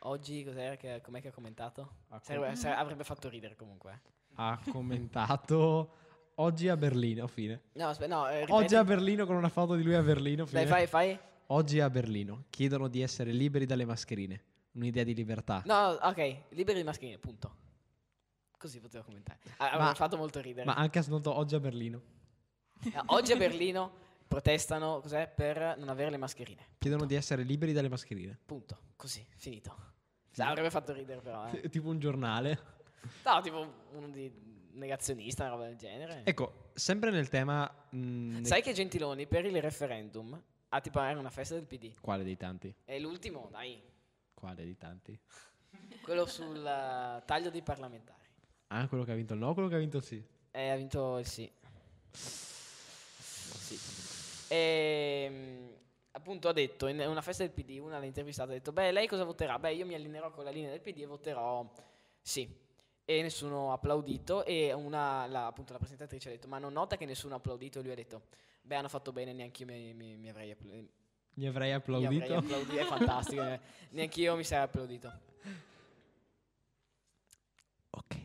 [0.06, 1.96] Oggi cos'era che, com'è che ha commentato?
[2.08, 3.92] Ha, Sarebbe- sare- avrebbe fatto ridere comunque.
[3.92, 4.10] eh.
[4.34, 5.92] ha commentato
[6.36, 7.62] oggi a Berlino, fine.
[7.72, 8.28] No, aspetta, no.
[8.28, 10.60] eh, Oggi a Berlino con una foto di lui a Berlino, fine.
[10.64, 11.18] Dai, fai, fai.
[11.48, 14.42] Oggi a Berlino chiedono di essere liberi dalle mascherine.
[14.72, 15.62] Un'idea di libertà.
[15.64, 17.62] No, ok, liberi di mascherine, punto.
[18.64, 19.40] Così poteva commentare.
[19.58, 20.64] Ah, Ma- fatto molto ridere.
[20.64, 22.00] Ma anche ascoltato oggi a Berlino.
[22.94, 23.92] Ah, Oggi a Berlino
[24.26, 26.68] protestano cos'è, per non avere le mascherine.
[26.78, 28.38] Chiedono di essere liberi dalle mascherine.
[28.46, 28.78] Punto.
[28.96, 29.92] Così, finito.
[30.30, 31.46] Sì, avrebbe fatto ridere però.
[31.50, 31.68] Eh.
[31.68, 32.58] tipo un giornale.
[33.22, 34.32] No, tipo uno di
[34.72, 36.22] negazionista, una roba del genere.
[36.24, 37.70] Ecco, sempre nel tema...
[37.90, 41.92] mh, ne- Sai che Gentiloni per il referendum ha tipo una festa del PD.
[42.00, 42.74] Quale dei tanti?
[42.82, 43.78] È l'ultimo, dai.
[44.32, 45.20] Quale dei tanti?
[46.02, 48.22] Quello sul eh, taglio dei parlamentari.
[48.68, 50.22] Ah, quello che ha vinto il no, quello che ha vinto il sì.
[50.50, 51.50] E ha vinto il sì.
[52.12, 53.78] Sì.
[54.48, 55.68] E
[56.12, 59.06] appunto ha detto in una festa del PD, una l'ha intervistata, ha detto "Beh, lei
[59.06, 59.58] cosa voterà?".
[59.58, 61.68] "Beh, io mi allineerò con la linea del PD e voterò
[62.20, 62.62] sì".
[63.06, 66.96] E nessuno ha applaudito e una la, appunto la presentatrice ha detto "Ma non nota
[66.96, 67.78] che nessuno ha applaudito?".
[67.78, 68.22] E lui ha detto
[68.62, 70.92] "Beh, hanno fatto bene, neanche io mi, mi- mi avrei applaudito".
[71.34, 72.22] Mi avrei applaudito.
[72.22, 73.42] avrei applaudito, è fantastico.
[73.42, 73.60] eh.
[73.90, 75.12] Neanche io mi sarei applaudito.
[77.90, 78.23] Ok.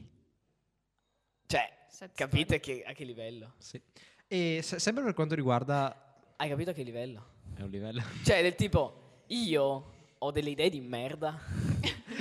[1.99, 3.55] Cioè, Capite che, a che livello?
[3.57, 3.81] Sì.
[4.25, 6.15] E se- sempre per quanto riguarda...
[6.37, 7.25] Hai capito a che livello?
[7.53, 8.01] È un livello...
[8.23, 11.37] Cioè, del tipo, io ho delle idee di merda.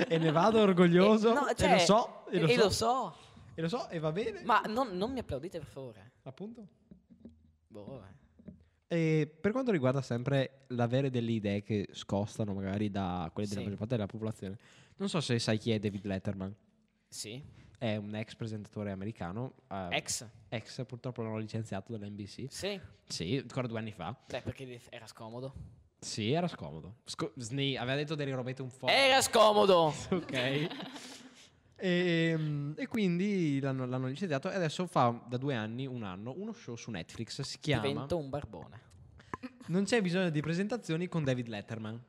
[0.05, 1.29] e ne vado orgoglioso.
[1.31, 2.25] Eh, no, e cioè, lo so.
[2.29, 3.15] E lo, e so, lo so.
[3.55, 4.41] E lo so, e va bene.
[4.43, 6.11] Ma non, non mi applaudite, per favore.
[6.23, 6.67] Appunto.
[7.67, 8.07] Boh, vabbè.
[8.87, 13.65] E per quanto riguarda sempre l'avere delle idee che scostano magari da quelle della Sì.
[13.65, 14.57] maggior parte della popolazione,
[14.97, 16.53] non so se sai chi è David Letterman.
[17.07, 17.41] Sì.
[17.79, 19.53] È un ex presentatore americano.
[19.71, 20.27] eh, Ex.
[20.49, 22.45] ex, purtroppo l'hanno licenziato dall'NBC.
[22.49, 22.79] Sì.
[23.07, 24.13] Sì, ancora due anni fa.
[24.27, 25.53] Beh, perché era scomodo.
[25.97, 26.97] Sì, era scomodo.
[27.05, 28.87] Sco- Sni aveva detto delle robette un po'.
[28.87, 29.93] Era scomodo.
[30.11, 30.67] ok.
[31.77, 36.33] E, mm, e quindi l'hanno, l'hanno licenziato e adesso fa da due anni, un anno,
[36.35, 37.39] uno show su Netflix.
[37.41, 38.81] Si chiama Divento un barbone.
[39.67, 42.01] Non c'è bisogno di presentazioni con David Letterman.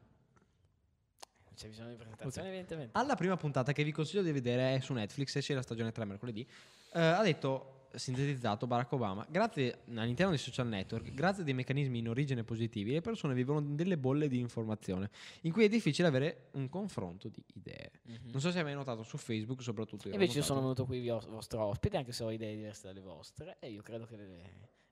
[1.61, 2.97] C'è bisogno di presentazione, evidentemente.
[2.99, 6.07] Alla prima puntata che vi consiglio di vedere è su Netflix, esce la stagione 3
[6.07, 6.47] mercoledì.
[6.95, 11.99] eh, ha detto, sintetizzato, Barack Obama, grazie all'interno dei social network, grazie a dei meccanismi
[11.99, 15.11] in origine positivi, le persone vivono delle bolle di informazione,
[15.43, 17.91] in cui è difficile avere un confronto di idee.
[18.05, 18.31] Mhm.
[18.31, 20.15] Non so se hai mai notato su Facebook, soprattutto io.
[20.15, 23.57] Invece io sono venuto qui vi- vostro ospite, anche se ho idee diverse dalle vostre,
[23.59, 24.27] e io credo che le,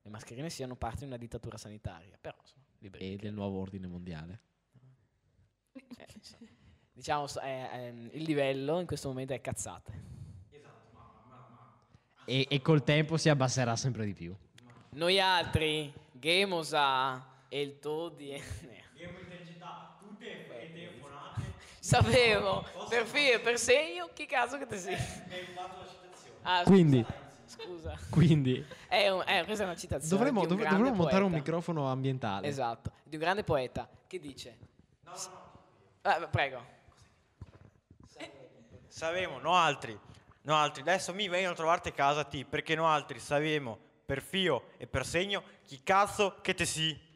[0.03, 2.19] le mascherine siano parte di una dittatura sanitaria.
[2.21, 2.37] Però,
[2.81, 4.41] liberi E del nuovo ordine mondiale.
[5.97, 6.07] Eh.
[6.99, 10.17] Diciamo, è- è- il livello in questo momento è cazzate.
[12.25, 14.35] E, e col tempo si abbasserà sempre di più.
[14.91, 18.33] Noi altri, Gamosa e il Todi.
[21.79, 24.97] Sapevo, per filo e per segno, chi cazzo che te sei?
[26.43, 27.07] Ah, Quindi,
[27.47, 27.97] Scusa.
[28.11, 30.09] quindi È un- eh, questa è una citazione.
[30.17, 32.49] dovremmo, di un dov- dovremmo montare un microfono ambientale.
[32.49, 34.59] Esatto, di un grande poeta che dice.
[35.05, 35.13] No,
[36.19, 36.29] no.
[36.31, 36.77] prego.
[38.99, 39.97] Savemo, no altri,
[40.43, 40.81] no altri.
[40.81, 44.89] Adesso mi vengono a trovarti a casa ti, perché no altri sapemo per fio e
[44.89, 47.07] per segno chi cazzo che te si.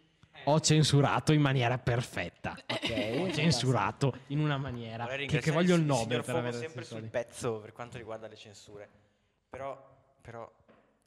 [0.44, 2.56] Ho censurato in maniera perfetta.
[2.82, 3.18] Ok.
[3.18, 7.58] Ho censurato in una maniera che, che voglio il Nobel per avere sempre sul pezzo
[7.58, 8.88] per quanto riguarda le censure.
[9.50, 9.76] Però,
[10.20, 10.50] però,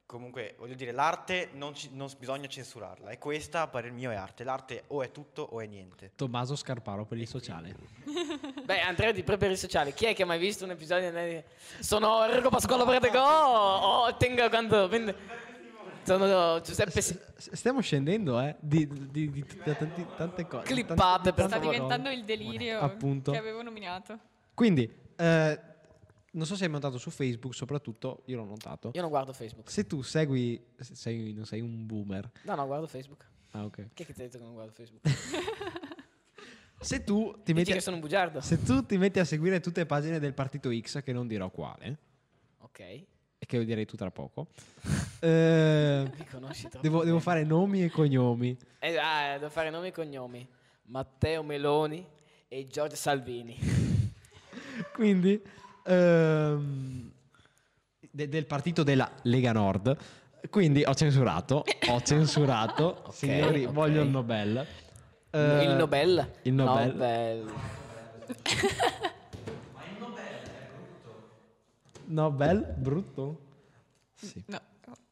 [0.06, 3.12] comunque, voglio dire, l'arte non, ci- non bisogna censurarla.
[3.12, 4.44] E questa, a parer mio, è arte.
[4.44, 6.12] L'arte o è tutto o è niente.
[6.16, 7.76] Tommaso Scarparo per il sociale.
[8.66, 9.94] Beh, Andrea di Pre per il sociale.
[9.94, 11.44] Chi è che ha mai visto un episodio di
[11.80, 14.90] Sono Enrico Pasquale Prego o tengo quando
[16.04, 20.64] sono Giuseppe Si- S- Stiamo scendendo, eh, di, di- di- tanti- tante cose.
[20.66, 21.74] Clippate, per Sta favore.
[21.76, 23.32] diventando il delirio Appunto.
[23.32, 24.18] che avevo nominato.
[24.54, 25.60] Quindi, eh,
[26.32, 28.92] non so se hai notato su Facebook, soprattutto, io l'ho notato.
[28.94, 29.70] Io non guardo Facebook.
[29.70, 32.30] Se tu segui, se sei, non sei un boomer.
[32.44, 33.26] No, no, guardo Facebook.
[33.52, 33.90] Ah, ok.
[33.94, 35.04] Chi è che ti ha detto che non guardo Facebook?
[36.86, 37.82] Se tu ti metti a,
[38.42, 41.50] se tu ti metti a seguire tutte le pagine del partito X, che non dirò
[41.50, 41.98] quale,
[42.60, 42.80] Ok.
[42.80, 43.06] e
[43.40, 44.50] che direi tu tra poco,
[45.20, 46.08] eh,
[46.82, 48.56] devo, devo fare nomi e cognomi.
[48.78, 50.48] Eh, ah, devo fare nomi e cognomi.
[50.84, 52.06] Matteo Meloni
[52.48, 53.58] e Giorgio Salvini.
[54.94, 55.42] Quindi,
[55.86, 57.12] ehm,
[58.12, 59.98] de- del partito della Lega Nord.
[60.52, 63.72] Quindi ho censurato, ho censurato, Ok, signori, ok.
[63.74, 64.68] voglio il Nobel.
[65.36, 66.32] Eh, il Nobel.
[66.44, 66.88] Il Nobel.
[66.94, 67.52] Nobel.
[72.06, 73.40] Nobel, brutto.
[74.14, 74.42] Sì.
[74.48, 74.60] No,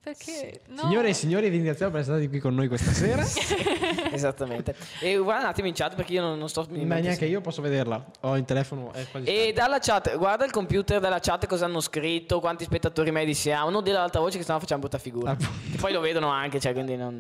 [0.03, 0.61] perché?
[0.67, 0.81] No.
[0.81, 3.23] Signore e signori, vi ringraziamo per essere stati qui con noi questa sera.
[4.11, 4.75] Esattamente.
[4.99, 7.61] E guarda un attimo in chat perché io non, non sto Ma neanche io posso
[7.61, 8.05] vederla.
[8.21, 11.79] Ho il telefono, è quasi E dalla chat, guarda il computer della chat cosa hanno
[11.79, 13.69] scritto, quanti spettatori medi siamo.
[13.69, 15.31] Non dire l'alta voce che stiamo facendo brutta figura.
[15.31, 15.51] Appunto.
[15.71, 17.15] Che poi lo vedono anche, cioè, quindi non.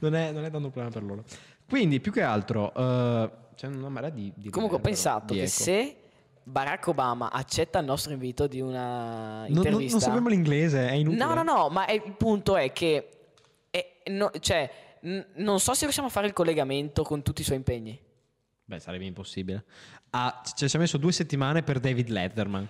[0.00, 1.24] non, è, non è tanto un problema per loro.
[1.68, 4.32] Quindi, più che altro, eh, c'è una marea di...
[4.34, 5.96] di Comunque ho pensato di che se
[6.42, 9.92] Barack Obama accetta il nostro invito di una Non- non, intervista.
[9.92, 11.24] non sappiamo l'inglese, è inutile.
[11.24, 13.08] No, no, no, ma è- il punto è che.
[13.70, 14.70] è- no- cioè,
[15.02, 17.98] n- non so se riusciamo a fare il collegamento con tutti i suoi impegni.
[18.66, 19.64] Beh, sarebbe impossibile.
[20.10, 22.68] Ah, ci ha messo due settimane per David Letterman.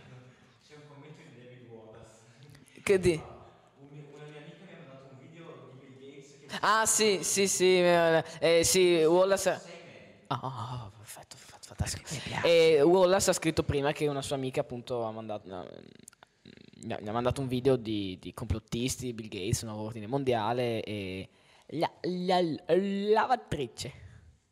[2.82, 3.20] Che di?
[6.60, 7.78] Ah, sì, sì, sì.
[7.78, 9.50] Eh, eh, sì, Wallace.
[10.28, 12.46] Ah, ah, perfetto, perfetto, fantastico.
[12.46, 15.48] E Wallace ha scritto prima che una sua amica, appunto, ha mandato.
[15.48, 15.66] no,
[16.84, 20.06] mi ha, mi ha mandato un video di, di complottisti, Bill Gates, un nuovo ordine
[20.06, 21.28] mondiale e
[21.68, 23.92] la, la- lavatrice.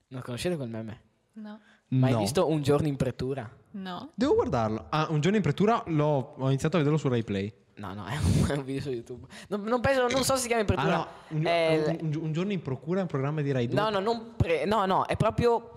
[0.09, 1.01] Non conoscete quel meme?
[1.35, 1.61] No.
[1.89, 2.19] Mai No.
[2.19, 3.51] visto un giorno in pretura?
[3.73, 4.13] No.
[4.15, 4.87] Devo guardarlo.
[4.91, 7.53] Ah, un giorno in pretura l'ho, ho iniziato a vederlo su RaiPlay.
[7.83, 9.27] No, no, è un, è un video su YouTube.
[9.49, 10.97] Non, non penso, non so se si chiama in Ah, pretura.
[10.97, 11.07] no.
[11.29, 13.81] Un, È- un- un- giorno in procura è un programma di Rai 2.
[13.81, 15.73] No, no, non pre- no, no, è proprio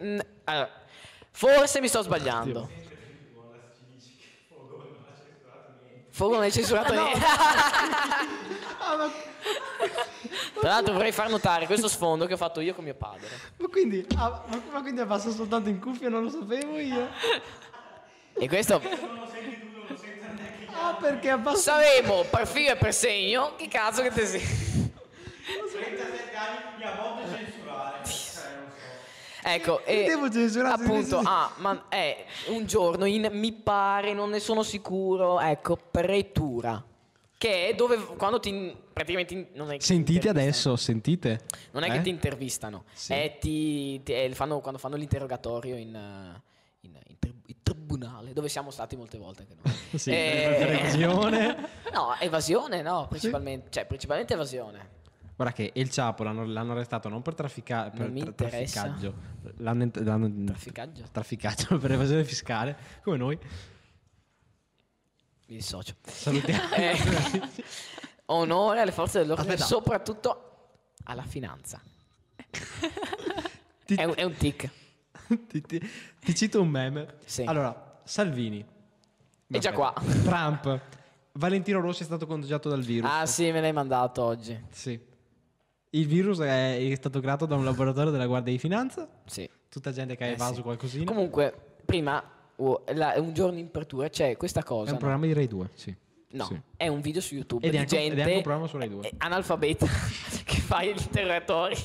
[0.00, 0.68] n- allora,
[1.30, 2.68] forse mi sto sbagliando.
[6.10, 7.20] Fogo non hai censurato niente.
[10.60, 13.28] Tra l'altro vorrei far notare questo sfondo che ho fatto io con mio padre.
[13.58, 17.08] Ma quindi, ah, ma, ma quindi passa soltanto in cuffia, non lo sapevo io.
[18.34, 18.80] E questo
[20.74, 21.58] Ah, perché abbassa...
[21.80, 23.54] saremo per filo e per segno.
[23.56, 24.40] Che cazzo che te sei?
[24.40, 28.00] 37 anni mi ha voluto censurare.
[29.44, 34.38] Ecco, e Devo censurare, appunto, ah, ma è un giorno in mi pare, non ne
[34.38, 36.82] sono sicuro, ecco, pretura.
[37.36, 41.40] Che è dove quando ti praticamente non è che Sentite adesso, sentite.
[41.72, 41.90] Non è Eh?
[41.94, 43.12] che ti intervistano, Sì.
[43.14, 46.40] è ti, ti- è- fanno- quando fanno l'interrogatorio in, eh,
[46.82, 49.74] in- in tri- in tribunale, dove siamo stati molte volte anche noi.
[49.98, 51.68] Sì, Eh, per evasione.
[51.92, 55.00] No, evasione no, principalmente, cioè principalmente evasione.
[55.36, 59.14] Guarda che El Chapo l'hanno, l'hanno arrestato non per, traffica- per mi tra- trafficaggio.
[59.58, 61.04] L'hanno, l'hanno- Trafficaggio?
[61.10, 63.38] trafficaggio per evasione fiscale, come noi.
[65.46, 65.94] Mi dissocio.
[66.02, 66.72] Salutiamo.
[66.74, 66.96] Eh,
[68.26, 69.68] onore alle forze dell'ordine, Aspetta.
[69.68, 70.70] soprattutto
[71.04, 71.80] alla finanza.
[73.84, 74.70] Ti- È un, è un tic.
[75.48, 75.90] ti, ti-
[76.20, 77.14] ti cito un meme.
[77.24, 77.42] Sì.
[77.44, 78.64] Allora, Salvini.
[79.46, 79.92] È già qua.
[80.24, 80.80] Trump.
[81.32, 83.10] Valentino Rossi è stato contagiato dal virus.
[83.10, 84.58] Ah sì, me l'hai mandato oggi.
[84.70, 84.98] Sì.
[85.94, 89.08] Il virus è, è stato creato da un laboratorio della Guardia di Finanza.
[89.26, 89.48] Sì.
[89.68, 90.62] Tutta gente che ha Eh, evaso sì.
[90.62, 91.04] qualcosina.
[91.04, 92.22] Comunque, prima,
[92.56, 94.86] oh, la- un giorno in apertura c'è questa è cosa.
[94.88, 94.98] un no?
[94.98, 95.94] programma di Rai 2, sì.
[96.34, 96.58] No, Sì.
[96.78, 98.66] è un video su YouTube Ed è di anche- ed è gente anche un programma
[98.66, 99.06] su Rai 2.
[99.06, 99.86] eh, analfabeta
[100.44, 101.76] che fa gli interrogatori.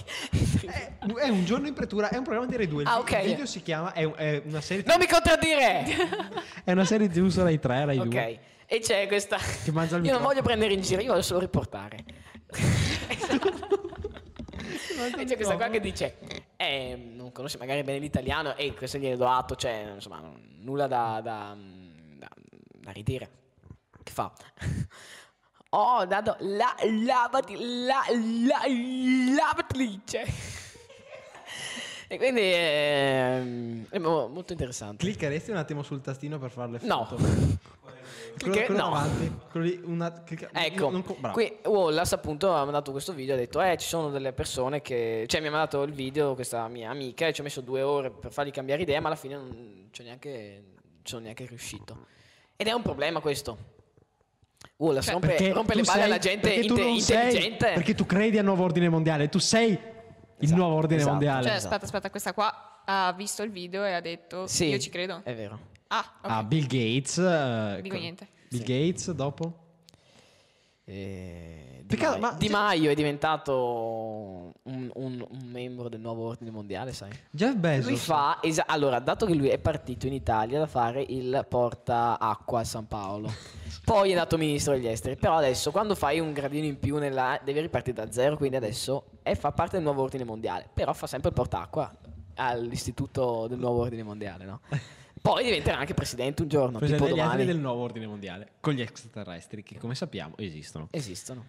[0.68, 0.94] È,
[1.26, 2.82] è un giorno in pretura, è un programma di Rai 2.
[2.84, 3.24] Il, Ah, vi- ok.
[3.24, 5.86] il video si chiama, è, è una serie non mi contraddire!
[6.64, 8.06] È una serie TV su Rai 3, Rai 2.
[8.08, 9.38] ok, e c'è questa...
[9.38, 10.28] Che mangia il Io non microfono.
[10.28, 12.04] voglio prendere in giro, io voglio solo riportare.
[15.18, 16.18] e c'è questa qua che dice,
[16.58, 20.88] eh, non conosce magari bene l'italiano e questo gliene do atto, cioè, insomma, non- nulla
[20.88, 21.56] da, da,
[22.18, 22.28] da,
[22.80, 23.30] da ridire.
[24.04, 24.32] Che fa?
[25.72, 28.02] Oh, dato la lavati, la,
[28.46, 28.62] la,
[29.36, 30.26] lavatrice.
[32.08, 35.04] e quindi ehm, è mo- molto interessante.
[35.04, 37.06] Cliccheresti un attimo sul tastino per farle No.
[37.06, 37.16] foto?
[37.22, 37.58] Quello,
[38.38, 39.10] Clicche- quello no.
[39.52, 41.34] Quello lì, una, clicca- Ecco, non bravo.
[41.34, 45.26] qui Wallace appunto ha mandato questo video ha detto, eh, ci sono delle persone che...
[45.28, 48.10] Cioè, mi ha mandato il video questa mia amica e ci ho messo due ore
[48.10, 50.64] per fargli cambiare idea, ma alla fine non ci ho neanche,
[51.04, 52.06] sono neanche riuscito.
[52.56, 53.76] Ed è un problema questo.
[54.78, 57.26] Wallace rompe, Perché rompe tu le balle sei- alla gente perché tu inte- non sei-
[57.26, 57.72] intelligente.
[57.74, 59.30] perché tu credi al nuovo ordine mondiale.
[59.30, 59.80] Tu sei il
[60.40, 61.12] Esatto, nuovo ordine esatto.
[61.14, 61.48] mondiale.
[61.48, 64.90] Cioè, aspetta, aspetta, questa qua ha visto il video e ha detto Sì, io ci
[64.90, 65.22] credo.
[65.24, 65.60] È vero.
[65.88, 66.30] Ah, ok.
[66.32, 67.18] Ah, Bill Gates.
[67.18, 68.28] eh, Dico co- niente.
[68.50, 69.66] Bill Gates dopo?
[70.90, 72.32] Eh, Di, Peccato, Maio.
[72.32, 73.54] ma- Di Maio è diventato
[74.64, 77.10] un, un- un membro del nuovo ordine mondiale, sai?
[77.30, 77.88] Jeff Bezos.
[77.90, 82.18] Lui fa, esa- allora, dato che lui è partito in Italia da fare il porta
[82.18, 83.30] acqua a San Paolo,
[83.84, 87.38] poi è nato ministro degli esteri, però adesso quando fai un gradino in più nella,
[87.44, 91.06] devi ripartire da zero, quindi adesso è, fa parte del nuovo ordine mondiale, però fa
[91.08, 91.92] sempre il porta acqua
[92.36, 94.62] all'istituto del nuovo ordine mondiale, no?
[95.22, 97.46] Poi diventerà anche presidente un giorno, Presidente tipo domani.
[97.46, 98.52] del nuovo ordine mondiale.
[98.60, 100.88] Con gli extraterrestri, che come sappiamo esistono.
[100.92, 101.46] Esistono.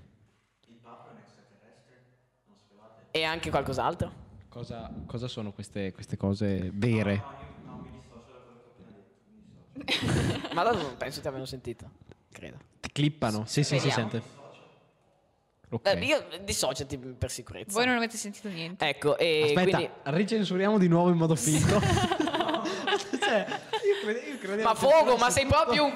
[3.11, 4.27] E anche qualcos'altro?
[4.49, 7.23] Cosa, cosa sono queste, queste cose vere?
[10.53, 11.91] Ma allora non penso ti abbiano sentito,
[12.31, 12.59] credo.
[12.81, 13.45] Ti clippano?
[13.47, 14.37] Sì, sì, si sente.
[15.71, 15.87] Ok.
[15.87, 17.73] Eh, io dissociati per sicurezza.
[17.73, 18.89] Voi non avete sentito niente.
[18.89, 19.91] Ecco, e Aspetta, quindi...
[20.05, 21.81] ricensuriamo di nuovo in modo finto.
[23.29, 23.47] cioè,
[23.87, 25.95] io credo, io credevo Ma che Fogo, ma sei tutto- proprio un...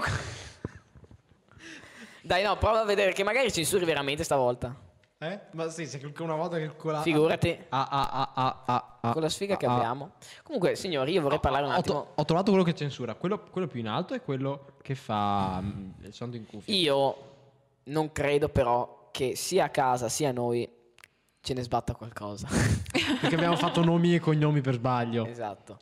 [2.23, 4.75] Dai, no, prova a vedere che magari censuri veramente stavolta.
[5.19, 5.39] Eh?
[5.53, 7.01] Ma sì, se una volta che quella...
[7.03, 7.57] Figurati.
[7.69, 9.77] Ah, ah, ah, ah, ah, ah, Con la sfiga che ah, ah.
[9.77, 10.11] abbiamo.
[10.43, 12.03] Comunque, signori, io vorrei parlare un Ho, attimo...
[12.03, 13.15] to- ho trovato quello che censura.
[13.15, 16.75] Quello, quello più in alto è quello che fa mm, il suono in cuffia.
[16.75, 17.17] Io
[17.85, 20.69] non credo però che sia a casa sia a noi
[21.41, 22.49] ce ne sbatta qualcosa.
[23.21, 25.27] Perché abbiamo fatto nomi e cognomi per sbaglio.
[25.27, 25.79] esatto.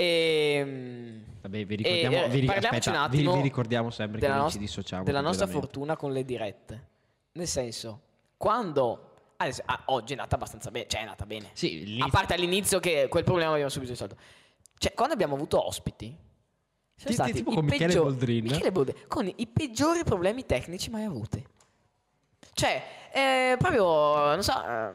[0.00, 1.22] E...
[1.40, 4.50] Vabbè, vi ricordiamo, E, eh, vi, aspetta, un vi- vi ricordiamo sempre che della, non
[4.50, 5.02] ci dissociamo.
[5.02, 6.86] della nostra fortuna con le dirette.
[7.32, 8.00] Nel senso,
[8.36, 9.10] quando...
[9.38, 11.50] adesso- ah, oggi è nata abbastanza bene, cioè è nata bene.
[11.52, 14.16] Sì, A parte all'inizio che quel problema abbiamo subito risolto.
[14.78, 16.16] Cioè, quando abbiamo avuto ospiti, sono
[16.96, 18.42] Ti- ti- stati tipo con Michele peggiori- Boldrin.
[18.44, 21.44] Michele Boldrin, con i peggiori problemi tecnici mai avuti.
[22.52, 22.82] Cioè,
[23.12, 24.92] eh, proprio, non so, eh,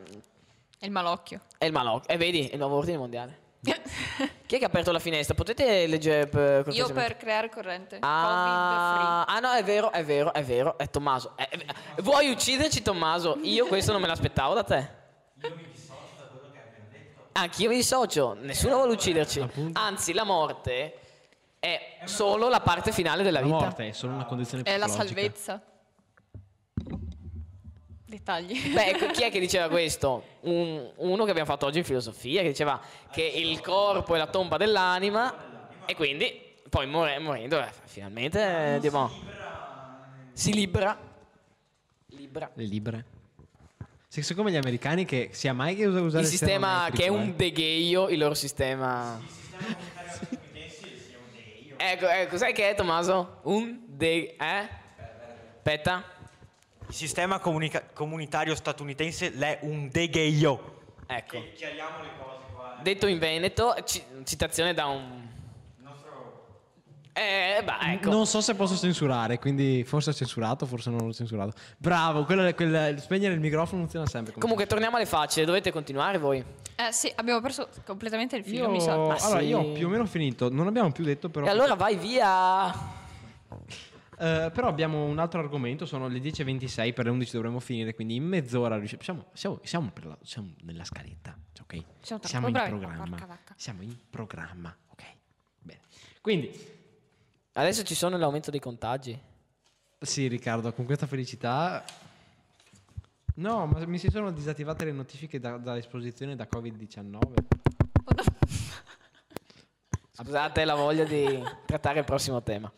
[0.79, 1.41] È il malocchio.
[1.57, 2.13] è il malocchio.
[2.13, 3.41] E vedi, è il nuovo ordine mondiale.
[4.45, 5.33] Chi è che ha aperto la finestra?
[5.35, 7.97] Potete leggere per Io per creare corrente.
[8.01, 11.33] Ah, ah, no, è vero, è vero, è vero, è Tommaso.
[11.37, 13.37] Eh, eh, vuoi ucciderci, Tommaso?
[13.43, 15.01] Io questo non me l'aspettavo da te.
[17.35, 19.39] Anch'io mi dissocio, nessuno vuole ucciderci.
[19.39, 19.79] Appunto.
[19.79, 20.99] Anzi, la morte
[21.59, 23.57] è solo la parte finale della La vita.
[23.57, 25.15] morte è solo una condizione È la psicologica.
[25.21, 25.61] salvezza.
[28.13, 28.73] Dettagli.
[28.73, 30.23] Beh, ecco, chi è che diceva questo?
[30.41, 32.79] Un- uno che abbiamo fatto oggi in filosofia, che diceva
[33.11, 36.39] che il corpo è la tomba dell'anima e quindi
[36.69, 39.09] poi more- morendo, eh, finalmente eh, Dio
[40.31, 40.95] si libera.
[42.09, 42.51] Libera.
[42.53, 43.05] Le libre.
[44.07, 47.29] Se- Siccome gli americani che sia mai che usa usare Il sistema che è un
[47.29, 47.33] eh.
[47.33, 49.19] degheio, il loro sistema.
[51.75, 53.39] Ecco, ecco, cos'è che è Tommaso?
[53.43, 54.35] Un de...
[54.39, 54.69] eh?
[55.57, 56.03] Aspetta.
[56.93, 60.81] Il sistema comunica- comunitario statunitense è un degheio.
[61.07, 61.43] Ecco.
[61.55, 62.77] Chiariamo le cose qua.
[62.83, 65.21] Detto in Veneto, ci- citazione da un...
[67.13, 68.09] Eh, beh, ecco.
[68.11, 71.53] Non so se posso censurare, quindi forse ho censurato, forse non l'ho censurato.
[71.77, 74.33] Bravo, quello, quel- spegnere il microfono funziona sempre.
[74.33, 76.43] Comunque, torniamo alle facce, dovete continuare voi.
[76.75, 78.95] Eh sì, abbiamo perso completamente il filo, Io, mi sa.
[78.97, 79.45] Ma allora, sì.
[79.45, 81.47] io ho più o meno finito, non abbiamo più detto però...
[81.47, 82.71] E allora vai via.
[84.23, 88.15] Eh, però abbiamo un altro argomento, sono le 10.26, per le 11 dovremmo finire, quindi
[88.15, 89.01] in mezz'ora riusciamo...
[89.01, 91.83] Siamo, siamo, siamo per la- siamo nella scaletta, ok?
[91.99, 93.17] Siamo Siamo in programma.
[93.57, 95.03] Siamo in programma, ok?
[95.59, 95.81] Bene.
[96.21, 96.81] Quindi,
[97.55, 99.19] Adesso ci sono l'aumento dei contagi.
[99.99, 101.83] sì Riccardo, con questa felicità...
[103.35, 107.19] No, ma mi si sono disattivate le notifiche da, dall'esposizione da Covid-19.
[110.13, 112.71] Scusate la voglia di trattare il prossimo tema.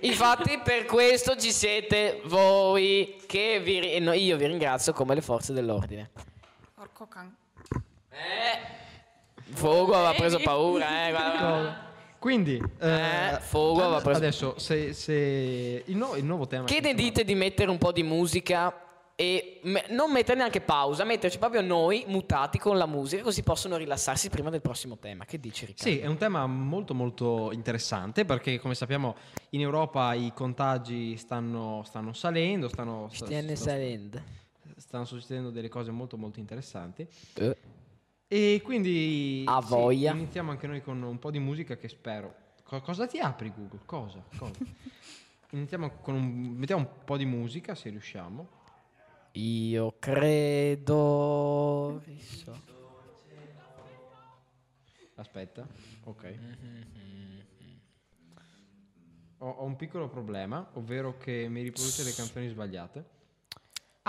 [0.00, 5.14] Infatti, per questo ci siete voi che vi ri- e no, io vi ringrazio come
[5.14, 6.10] le forze dell'ordine.
[6.74, 7.34] Porco can.
[8.10, 8.74] Eh,
[9.52, 11.84] Fogo aveva preso paura, eh, guarda.
[12.18, 16.64] Quindi, Eh, Fogo aveva preso- adesso, se, se il, nu- il nuovo tema...
[16.64, 18.74] Che ne dite di mettere un po' di musica
[19.18, 23.76] e me- non mettere neanche pausa, metterci proprio noi mutati con la musica, così possono
[23.78, 25.24] rilassarsi prima del prossimo tema.
[25.24, 25.90] Che dici, Riccardo?
[25.90, 29.16] Sì, è un tema molto molto interessante perché come sappiamo
[29.50, 34.20] in Europa i contagi stanno, stanno salendo, stanno, sta- Stiane sta- salendo.
[34.76, 37.06] stanno succedendo delle cose molto molto interessanti.
[37.36, 37.56] Eh.
[38.28, 40.12] E quindi A sì, voglia.
[40.12, 42.34] iniziamo anche noi con un po' di musica che spero.
[42.64, 43.80] Co- cosa ti apri Google?
[43.86, 44.22] Cosa?
[44.36, 44.52] Cosa?
[45.52, 48.48] iniziamo con un, mettiamo un po' di musica se riusciamo.
[49.38, 52.02] Io credo...
[55.16, 55.66] Aspetta,
[56.04, 56.38] ok.
[59.38, 63.04] Ho, ho un piccolo problema, ovvero che mi riproduce le canzoni sbagliate.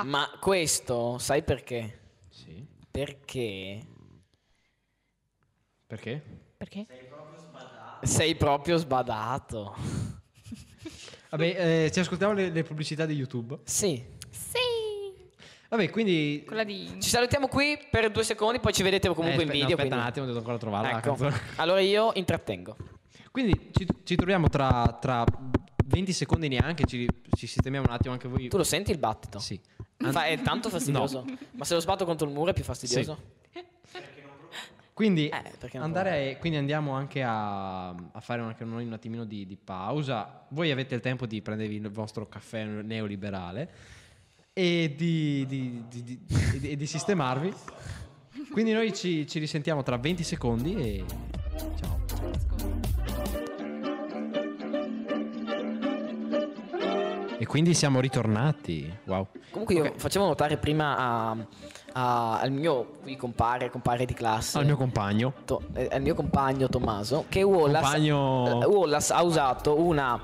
[0.04, 2.00] Ma questo, sai perché?
[2.30, 2.66] Sì.
[2.90, 3.86] Perché
[5.88, 6.22] Perché?
[6.58, 6.86] Perché?
[8.02, 9.76] sei proprio sbadato.
[11.30, 13.60] Vabbè, eh, ci ascoltiamo le, le pubblicità di YouTube.
[13.64, 14.04] Sì.
[14.30, 14.67] Sì.
[15.70, 16.46] Vabbè, quindi...
[16.66, 16.96] Di...
[17.02, 19.76] Ci salutiamo qui per due secondi, poi ci vedete comunque Eh, in aspe- no, video.
[19.76, 21.40] aspetta quindi- un attimo, devo ancora trovarla la Ecco.
[21.62, 22.76] Allora io intrattengo.
[23.32, 25.24] Quindi ci, ci troviamo tra, tra
[25.86, 28.48] 20 secondi neanche, ci, ci sistemiamo un attimo anche voi.
[28.48, 29.40] Tu lo senti il battito?
[29.40, 29.60] Sì.
[29.98, 31.26] Fa- è tanto fastidioso.
[31.54, 33.36] Ma se lo sbatto contro il muro è più fastidioso?
[34.94, 39.56] Quindi, Eh, andare, quindi andiamo anche a, a fare anche noi un attimino di, di
[39.56, 40.46] pausa.
[40.50, 43.70] Voi avete il tempo di prendervi il vostro caffè neoliberale
[44.58, 47.54] e di, di- di- di- sistemarvi.
[48.52, 51.06] Quindi noi ci, ci risentiamo tra 20 secondi e
[51.80, 52.00] ciao.
[57.40, 58.92] E quindi siamo ritornati.
[59.06, 59.28] Wow.
[59.52, 61.38] Comunque io facevo notare prima a-
[61.94, 64.58] a- al mio compare, compare di classe.
[64.58, 65.34] Al mio compagno.
[65.46, 70.20] To- eh, al mio compagno Tommaso che Wallace, Compagno- eh, Wallace ha usato una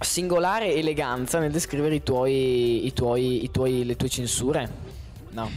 [0.00, 4.68] singolare eleganza nel descrivere i tuoi, i tuoi, i tuoi- le tue censure.
[5.30, 5.50] No,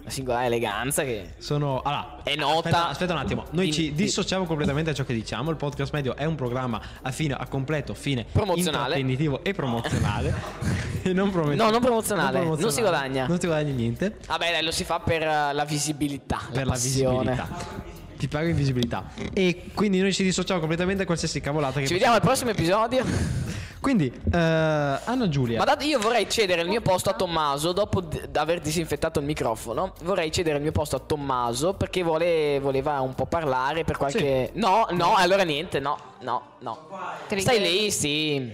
[0.00, 1.80] una singolare eleganza che Sono.
[1.82, 3.44] Allora, È nota- Aspetta, aspetta un attimo.
[3.50, 5.50] Noi Di- ci di- dissociamo completamente da ciò che diciamo.
[5.50, 8.96] Il podcast medio è un programma a fine, a completo fine Promozionale.
[8.98, 10.34] intrattenitivo e promozionale.
[11.02, 13.26] e non, promet- No, non promozionale, non si guadagna.
[13.26, 16.72] Non si guadagna niente Vabbè, dai, lo si fa per eh, la visibilità, per la
[16.72, 17.30] passione.
[17.30, 17.92] visibilità.
[18.24, 19.04] Ti pago in visibilità.
[19.34, 23.04] E quindi noi ci dissociamo completamente da qualsiasi cavolata che Ci vediamo al prossimo episodio.
[23.84, 25.58] Quindi, eh, Anna Giulia.
[25.58, 29.26] Ma dato io vorrei cedere il mio posto a Tommaso dopo d- aver disinfettato il
[29.26, 29.92] microfono.
[30.04, 34.52] Vorrei cedere il mio posto a Tommaso perché vuole- voleva un po' parlare per qualche.
[34.54, 36.88] No, no, allora niente, no, no, no.
[37.28, 38.50] Te li Stai lì, sì.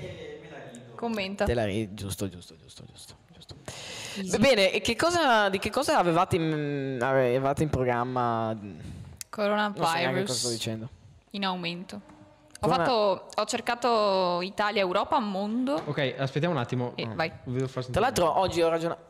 [0.97, 1.45] Commenta.
[1.45, 3.15] Te la ri- giusto, giusto, giusto, giusto.
[4.17, 4.37] giusto.
[4.39, 8.59] Bene, e che cosa, di che cosa avevate in, avevate in programma?
[9.37, 10.89] Non so cosa sto Coronavirus dicendo.
[11.31, 11.97] in aumento.
[12.63, 15.81] Ho, Corona- fatto, ho cercato Italia, Europa, mondo.
[15.87, 16.93] Ok, aspettiamo un attimo.
[16.97, 17.33] E vai.
[17.45, 19.09] Vedo far Tra l'altro oggi ho ragionato.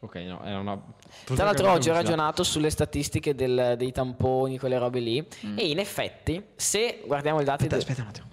[0.00, 0.78] Ok, no, era una...
[1.24, 5.26] Tra l'altro oggi ho ragionato sulle statistiche del- dei tamponi, quelle robe lì,
[5.56, 7.64] e in effetti, se guardiamo i dati...
[7.64, 8.26] Aspetta, del- aspetta un attimo.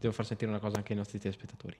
[0.00, 1.78] Devo far sentire una cosa anche ai nostri telespettatori.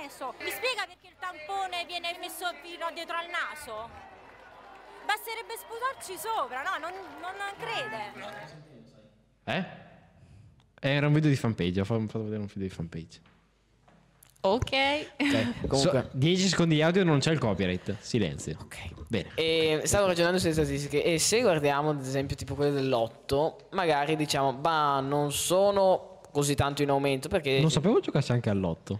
[0.00, 0.34] Senso.
[0.40, 3.88] Mi spiega perché il tampone viene messo fino dietro al naso?
[5.06, 6.78] Basterebbe sputarci sopra, no?
[6.80, 8.12] Non, non crede.
[9.44, 9.82] Eh?
[10.80, 13.20] Era un video di fanpage, ho fa- fatto vedere un video di fanpage.
[14.40, 14.72] Ok.
[15.18, 16.02] Ok, comunque...
[16.02, 17.96] So- 10 secondi di audio non c'è il copyright.
[18.00, 18.56] Silenzio.
[18.60, 18.76] Ok.
[19.08, 19.30] Bene.
[19.34, 24.52] E stavo ragionando sulle statistiche e se guardiamo ad esempio tipo quelle dell'otto, magari diciamo,
[24.54, 27.60] bah, non sono così tanto in aumento perché...
[27.60, 28.98] Non sapevo giocassi anche all'otto.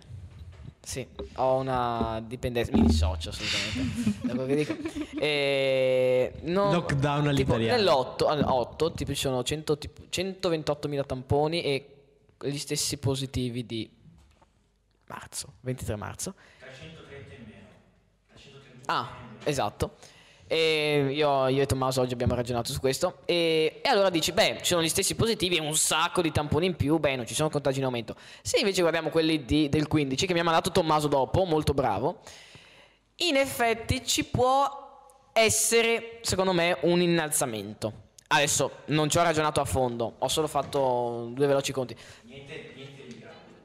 [0.85, 1.07] Sì,
[1.37, 4.77] ho una dipendenza, mi dissocio assolutamente da quello che dico.
[5.19, 7.83] E non- Lockdown tipo, all'italiana.
[7.83, 11.89] Nell'8, all'8 tipo ci sono 100 tipo, 128.000 tamponi e
[12.43, 13.91] gli stessi positivi di
[15.07, 16.35] marzo, 23 marzo.
[16.59, 17.67] 330 in meno.
[18.87, 19.09] Ah,
[19.45, 19.97] esatto.
[20.47, 23.19] E io, io e Tommaso oggi abbiamo ragionato su questo.
[23.25, 26.67] E, e allora dici, beh, ci sono gli stessi positivi e un sacco di tamponi
[26.67, 28.15] in più, beh, non ci sono contagi in aumento.
[28.43, 32.21] Se invece guardiamo quelli di- del 15, che mi ha mandato Tommaso dopo, molto bravo,
[33.17, 38.03] in effetti ci può essere, secondo me, un innalzamento.
[38.27, 41.97] Adesso non ci ho ragionato a fondo, ho solo fatto due veloci conti.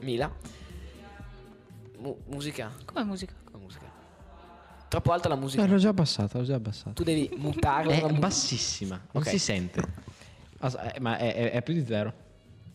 [0.00, 0.32] mila.
[1.98, 2.70] Mu- musica.
[2.84, 3.32] Come musica?
[3.50, 3.86] Come musica?
[4.88, 5.66] Troppo alta la musica.
[5.66, 6.92] l'ho già abbassata, l'ho già abbassata.
[6.92, 7.92] Tu devi mutarla.
[7.92, 9.28] È mu- bassissima, non Ok.
[9.28, 9.82] si sente.
[10.60, 12.12] As- eh, ma è, è- è più di zero.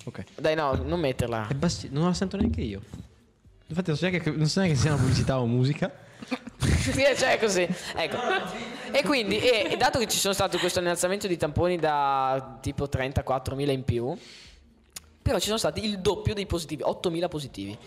[0.05, 0.23] Ok.
[0.39, 1.47] Dai, no, non metterla.
[1.47, 2.81] È bassi- non la sento neanche io.
[3.67, 5.91] Infatti non so neanche, non so neanche se sia una pubblicità o musica.
[7.17, 7.67] cioè così.
[7.95, 8.17] Ecco.
[8.91, 12.85] E quindi, e, e dato che ci sono stato questo innalzamento di tamponi da tipo
[12.85, 14.15] 34.000 in più,
[15.21, 17.77] però ci sono stati il doppio dei positivi, 8.000 positivi.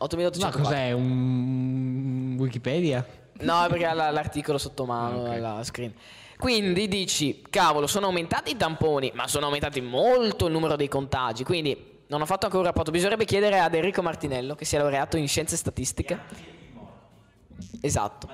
[0.00, 0.40] 8.800.
[0.40, 0.92] Ma cos'è?
[0.92, 3.06] Un Wikipedia?
[3.40, 5.38] No, perché ha la- l'articolo sotto mano, Ok.
[5.38, 5.92] la screen.
[6.38, 11.44] Quindi dici, cavolo, sono aumentati i tamponi, ma sono aumentati molto il numero dei contagi.
[11.44, 12.90] Quindi non ho fatto ancora un rapporto.
[12.90, 16.18] Bisognerebbe chiedere ad Enrico Martinello, che si è laureato in scienze statistiche.
[17.80, 18.28] Esatto.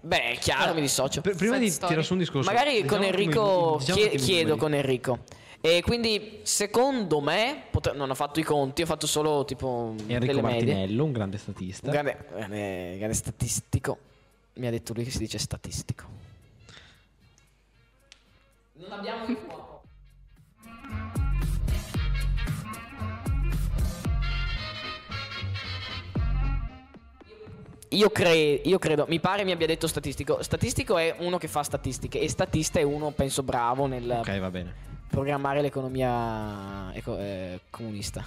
[0.00, 1.20] Beh, è chiaro, mi dissocio.
[1.20, 1.88] Pr- prima Sad di story.
[1.88, 2.50] tirare su un discorso.
[2.50, 5.18] Magari diciamo con come- Enrico diciamo chie- che- chiedo con Enrico.
[5.60, 10.18] E quindi secondo me, potre- non ho fatto i conti, ho fatto solo tipo Enrico
[10.32, 10.72] delle medie.
[10.72, 11.86] Martinello, un grande statista.
[11.86, 13.98] Un grande, grande- grande statistico.
[14.54, 16.04] Mi ha detto lui che si dice statistico.
[18.74, 19.82] Non abbiamo il fuoco.
[27.90, 28.34] Io, cre-
[28.64, 30.42] io credo, mi pare mi abbia detto statistico.
[30.42, 34.50] Statistico è uno che fa statistiche e statista è uno, penso, bravo nel Ok, va
[34.50, 34.74] bene.
[35.08, 38.24] programmare l'economia eco- eh, comunista.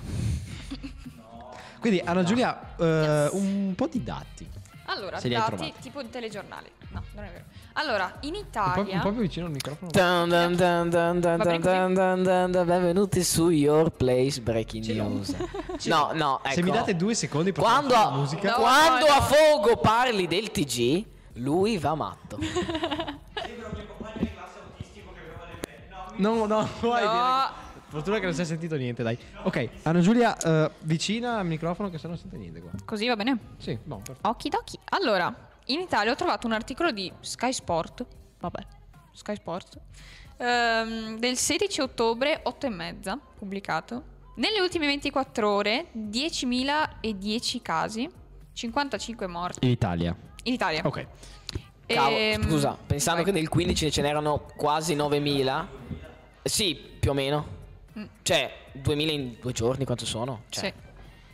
[1.79, 4.47] Quindi Anna Giulia, eh, un po' di dati.
[4.85, 6.71] Allora, Se li hai dati tipo il telegiornale.
[6.89, 7.43] No, non è vero.
[7.73, 8.95] Allora, in Un po', Italia...
[8.95, 9.91] un po' più vicino al microfono.
[9.91, 12.65] Dun dun dun.
[12.65, 15.35] Benvenuti su Your Place Breaking News.
[15.85, 16.53] No, no, ecco.
[16.53, 18.51] Se mi date due secondi per quando, la musica.
[18.51, 19.21] No, quando no, a no.
[19.21, 21.05] Fogo parli del TG,
[21.35, 22.37] lui va matto.
[26.17, 27.59] No, no, vai No.
[27.87, 29.17] Fortuna che non si è sentito niente, dai.
[29.43, 32.69] Ok, Anna Giulia, eh, vicina al microfono che se no non sente niente qua.
[32.85, 33.37] Così va bene?
[33.57, 34.29] Sì, boh, perfetto.
[34.29, 34.79] Okidoki.
[34.89, 35.33] Allora,
[35.73, 38.05] in Italia ho trovato un articolo di Sky Sport,
[38.39, 38.59] vabbè,
[39.13, 39.79] Sky Sport,
[40.37, 44.03] ehm, del 16 ottobre, 8 e mezza, pubblicato.
[44.35, 48.09] Nelle ultime 24 ore, 10.010 casi,
[48.53, 50.15] 55 morti In Italia.
[50.43, 50.81] in Italia.
[50.85, 51.07] Ok.
[51.85, 53.31] Cavolo, Ehm, scusa, pensando vai.
[53.31, 55.67] che nel 15 ce n'erano quasi 9000.
[56.43, 57.59] Sì, più o meno.
[57.99, 58.03] Mm.
[58.21, 60.43] Cioè, 2000 in due giorni quanto sono?
[60.49, 60.73] Cioè, Sì.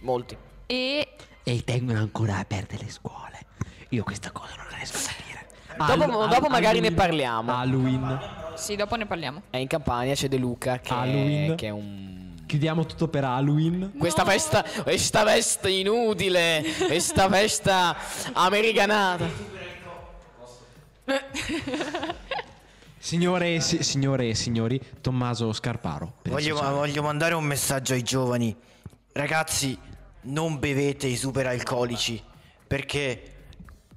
[0.04, 0.36] molti.
[0.66, 1.08] E
[1.44, 3.46] E tengono ancora aperte le scuole.
[3.90, 5.48] Io questa cosa non la riesco a capire.
[5.78, 7.56] Dopo- Hallo- dopo magari ne Halloween- parliamo.
[7.56, 8.20] Halloween.
[8.56, 9.42] sì, dopo ne parliamo.
[9.52, 11.52] E in Campania c'è De Luca che, Halloween.
[11.52, 12.16] è, che è un
[12.48, 13.92] Chiudiamo tutto per Halloween.
[13.98, 17.96] Questa festa, questa festa inutile, questa festa
[18.32, 19.28] americanata.
[23.00, 26.14] Signore e, si- signore e signori, Tommaso Scarparo.
[26.22, 26.76] per il Voglio, sociale.
[26.76, 28.56] voglio mandare un messaggio ai giovani.
[29.14, 29.78] Ragazzi,
[30.24, 32.22] non bevete i superalcolici
[32.66, 33.34] perché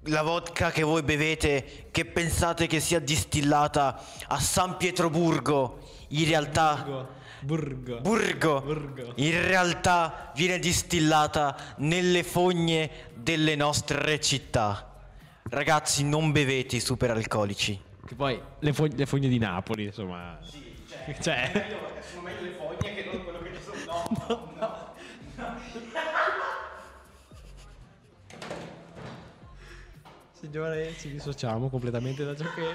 [0.05, 7.09] la vodka che voi bevete, che pensate che sia distillata a San Pietroburgo, in realtà
[7.41, 8.01] Burgo.
[8.01, 9.13] Burgo, Burgo.
[9.17, 14.87] in realtà viene distillata nelle fogne delle nostre città.
[15.49, 17.81] Ragazzi, non bevete i superalcolici.
[18.07, 20.39] Che poi le, fog- le fogne di Napoli, insomma.
[21.21, 21.51] cioè.
[22.11, 24.53] Sono meglio le fogne che non quello che ci sono.
[30.41, 32.75] Signore, ci dissociamo completamente da ciò che.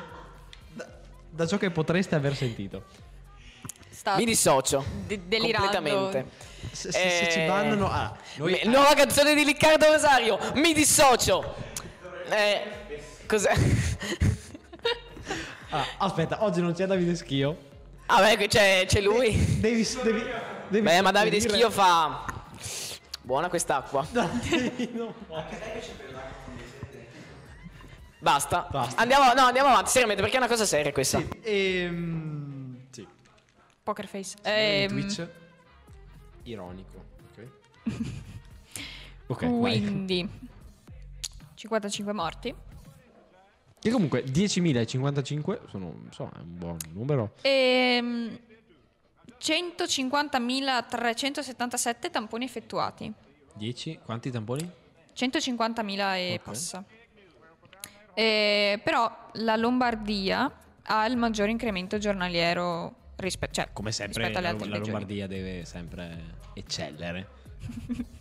[0.74, 0.86] Da,
[1.30, 2.84] da ciò che potreste aver sentito.
[3.90, 4.84] Sta Mi dissocio.
[5.08, 5.68] de- delirando.
[5.70, 6.30] Completamente.
[6.72, 7.90] Se, se- se ci bannano.
[7.90, 8.52] Ah, noi.
[8.64, 10.38] Mi- Nuova canzone di Riccardo Rosario.
[10.56, 11.56] Mi dissocio.
[12.30, 12.62] Eh,
[13.26, 13.54] cos'è?
[15.72, 17.58] Ah, aspetta, oggi non c'è Davide Schio.
[18.06, 19.36] Ah, beh, qui c'è, c'è lui.
[19.60, 19.88] Devi.
[20.04, 20.24] devi,
[20.68, 22.24] devi Beh, ma Davide Schio fa.
[23.22, 24.06] Buona quest'acqua.
[24.12, 25.14] Dai, no.
[28.26, 28.68] Basta.
[28.72, 29.00] Basta.
[29.00, 31.22] Andiamo, no, andiamo avanti, seriamente, perché è una cosa seria questa.
[31.44, 32.88] Ehm.
[32.90, 33.08] Sì.
[33.84, 34.36] Poker face.
[34.42, 35.28] Ehm, Twitch.
[36.44, 37.04] Ironico.
[37.30, 37.48] Ok.
[39.28, 39.82] Ok, vai.
[39.82, 40.28] quindi
[41.56, 42.54] 55 morti.
[43.80, 47.34] Che comunque 10.055 sono, insomma, è un buon numero.
[47.42, 48.38] Ehm,
[49.40, 53.12] 150.377 tamponi effettuati.
[53.56, 54.00] 10?
[54.04, 54.70] Quanti tamponi?
[55.16, 56.42] 150.000 e Ok.
[56.44, 56.84] passa.
[58.16, 60.52] Eh, però la Lombardia
[60.84, 64.92] ha il maggior incremento giornaliero rispe- cioè, Come sempre rispetto alle la, altre la regioni.
[64.92, 67.28] Lombardia deve sempre eccellere.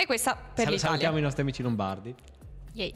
[0.00, 0.78] E questa per Sal- l'Italia.
[0.78, 2.14] salutiamo i nostri amici lombardi.
[2.72, 2.94] Yay.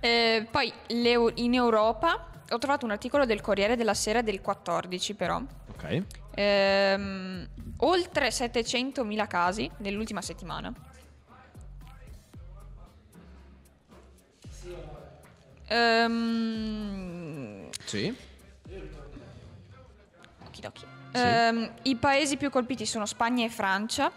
[0.00, 5.40] Eh, poi in Europa ho trovato un articolo del Corriere della Sera del 14 però.
[5.68, 6.02] Ok.
[6.34, 7.46] Ehm,
[7.78, 10.72] oltre 700.000 casi nell'ultima settimana.
[15.70, 18.12] Ehm, Sì.
[20.44, 20.84] okidoki.
[21.12, 24.10] Ehm, I paesi più colpiti sono Spagna e Francia.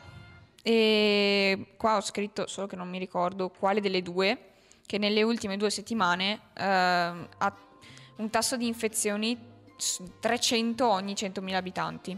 [0.66, 4.52] E qua ho scritto, solo che non mi ricordo quale delle due,
[4.86, 7.56] che nelle ultime due settimane ehm, ha
[8.18, 9.38] un tasso di infezioni
[9.78, 12.18] s- 300 ogni 100.000 abitanti.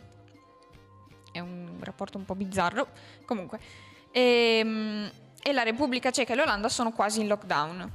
[1.31, 2.87] È un rapporto un po' bizzarro.
[3.25, 3.59] Comunque.
[4.11, 5.11] Ehm,
[5.47, 7.91] E, la Repubblica Ceca e l'Olanda sono quasi in lockdown.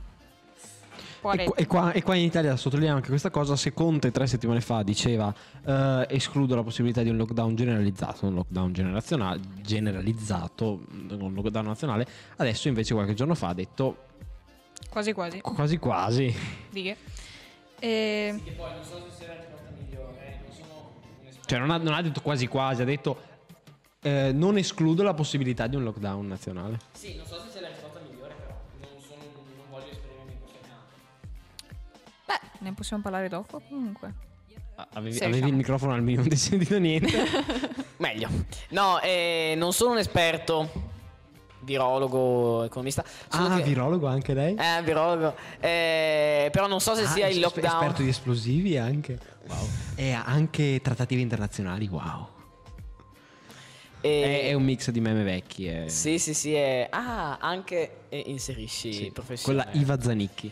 [1.20, 3.54] E qua, e qua- e qua in Italia sottolineiamo anche questa cosa.
[3.54, 5.32] Se Conte tre settimane fa diceva
[5.66, 11.66] eh, escludo la possibilità di un lockdown generalizzato, un lockdown generazionale, generalizzato, non un lockdown
[11.66, 12.06] nazionale,
[12.36, 14.06] adesso invece qualche giorno fa ha detto
[14.88, 15.40] Quasi quasi.
[15.42, 16.34] quasi quasi.
[16.70, 16.96] Dighe.
[17.78, 19.26] E- Che poi non so se
[19.78, 20.90] migliore, non sono.
[21.44, 23.28] Cioè non ha, non ha detto quasi quasi, ha detto
[24.02, 26.78] eh, non escludo la possibilità di un lockdown nazionale.
[26.92, 27.49] Sì, non so se
[32.60, 34.28] ne possiamo parlare dopo comunque.
[34.76, 37.18] Ah, Avevi, avevi il microfono al minimo, non ti sentito niente.
[37.98, 38.28] Meglio.
[38.70, 40.70] No, eh, non sono un esperto,
[41.60, 43.04] virologo, economista.
[43.28, 44.54] solo ah, che- virologo anche lei?
[44.54, 45.34] Eh, virologo.
[45.58, 47.74] Eh, però non so se Ah, sia il lockdown.
[47.74, 49.18] Esperto di esplosivi anche.
[49.48, 49.68] Wow.
[49.96, 52.28] E anche trattative internazionali, wow.
[54.02, 55.66] Eh, È, è un mix di meme vecchi.
[55.66, 55.88] È...
[55.88, 56.54] Sì, sì, sì.
[56.54, 56.86] È...
[56.90, 59.62] Ah, anche eh, inserisci Sì, professione.
[59.62, 60.50] Quella Iva Zanicchi.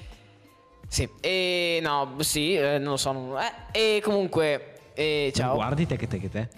[0.88, 1.08] Sì.
[1.20, 3.12] E no, sì, eh, non lo so.
[3.12, 3.36] non-
[3.72, 5.54] eh, e comunque, eh, ciao.
[5.54, 6.48] Guardi te che te che te.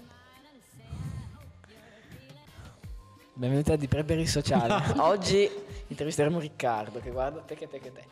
[3.33, 4.93] Benvenuti a Di Preberi Sociale.
[5.01, 5.49] Oggi
[5.87, 8.05] intervisteremo Riccardo, che guarda te che te che te.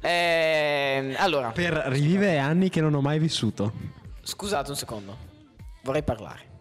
[0.00, 3.72] Ehm, allora, Per rivivere anni che non ho mai vissuto.
[4.22, 5.16] scusate un secondo.
[5.82, 6.52] Vorrei parlare.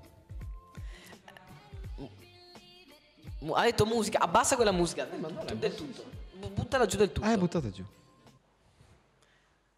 [3.39, 5.10] Mu- Ha detto musica, abbassa quella musica.
[5.12, 6.04] Eh, ma non è del tutto.
[6.39, 7.28] Bu- Buttala giù del tutto.
[7.28, 7.84] Ah, è buttata giù.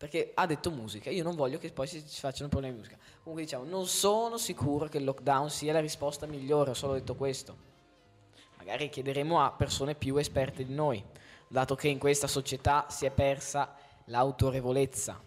[0.05, 2.99] Perché ha detto musica, io non voglio che poi si ci facciano problemi di musica.
[3.23, 7.15] Comunque diciamo, non sono sicuro che il lockdown sia la risposta migliore, ho solo detto
[7.15, 7.57] questo.
[8.57, 11.03] Magari chiederemo a persone più esperte di noi,
[11.47, 13.73] dato che in questa società si è persa
[14.05, 15.19] l'autorevolezza.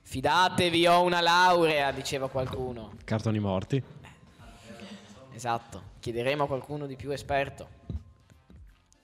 [0.00, 2.94] Fidatevi, ho una laurea, diceva qualcuno.
[3.04, 3.82] Cartoni morti.
[5.34, 7.68] Esatto, chiederemo a qualcuno di più esperto.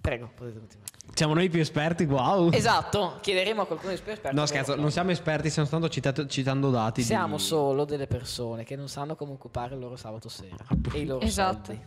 [0.01, 0.90] Prego, potete continuare.
[1.15, 2.51] Siamo noi più esperti, wow.
[2.53, 4.39] Esatto, chiederemo a qualcuno di più esperto.
[4.39, 4.83] No, scherzo, no.
[4.83, 7.03] non siamo esperti, stiamo soltanto citato- citando dati.
[7.03, 7.43] Siamo di...
[7.43, 11.25] solo delle persone che non sanno come occupare il loro sabato sera e i loro
[11.25, 11.73] Esatto.
[11.73, 11.81] soldi.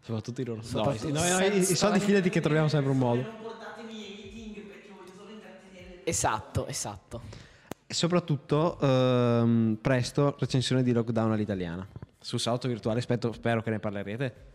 [0.00, 1.10] Soprattutto i loro soldi.
[1.12, 3.24] No, no, i, i soldi fidati che troviamo sempre un modo.
[6.04, 7.20] Esatto, esatto.
[7.86, 11.86] E soprattutto, ehm, presto, recensione di lockdown all'italiana.
[12.18, 14.46] Sul salto virtuale, spetto- spero che ne parlerete.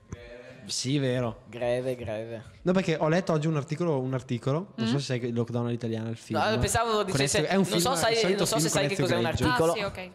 [0.66, 1.42] Sì, vero.
[1.50, 2.44] Greve, greve.
[2.64, 5.34] No, perché ho letto oggi un articolo, un articolo non so se sai che il
[5.34, 6.40] lockdown all'italiana è il film.
[6.40, 8.88] No, pensavo dicesse- Ezio- è un non so film, sai- non so se film sai
[8.88, 9.44] che cos'è un Greggio.
[9.46, 9.72] articolo.
[9.72, 9.98] Ah, sì, ok.
[9.98, 10.12] Eh?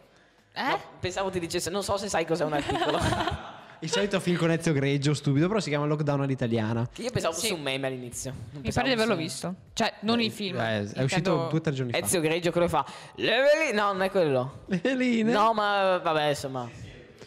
[0.67, 2.97] No, pensavo ti dicesse, non so se sai cos'è un articolo.
[3.81, 6.89] il solito film con Ezio Greggio, stupido, però si chiama Lockdown all'italiana.
[6.91, 7.53] Che io pensavo fosse Sì.
[7.53, 8.33] un meme all'inizio.
[8.51, 9.53] Non Mi pare di averlo visto.
[9.73, 10.59] Cioè, non il film.
[10.59, 11.97] Eh, è intendo- uscito due o tre giorni fa.
[11.99, 12.85] Ezio Greggio quello fa.
[13.15, 14.63] "Leveli-" No, non è quello.
[14.65, 15.31] Le linee.
[15.33, 16.69] No, ma vabbè, insomma.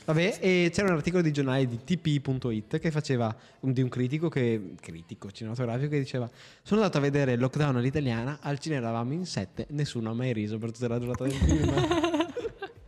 [0.05, 4.28] Vabbè, e c'era un articolo di giornale di tp.it che faceva un- di un critico
[4.28, 6.28] che critico cinematografico che diceva
[6.62, 10.59] sono andato a vedere Lockdown all'italiana, al cinema eravamo in sette, nessuno ha mai riso
[10.59, 11.72] per tutta la durata del film.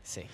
[0.07, 0.21] Sì.
[0.21, 0.27] Eh,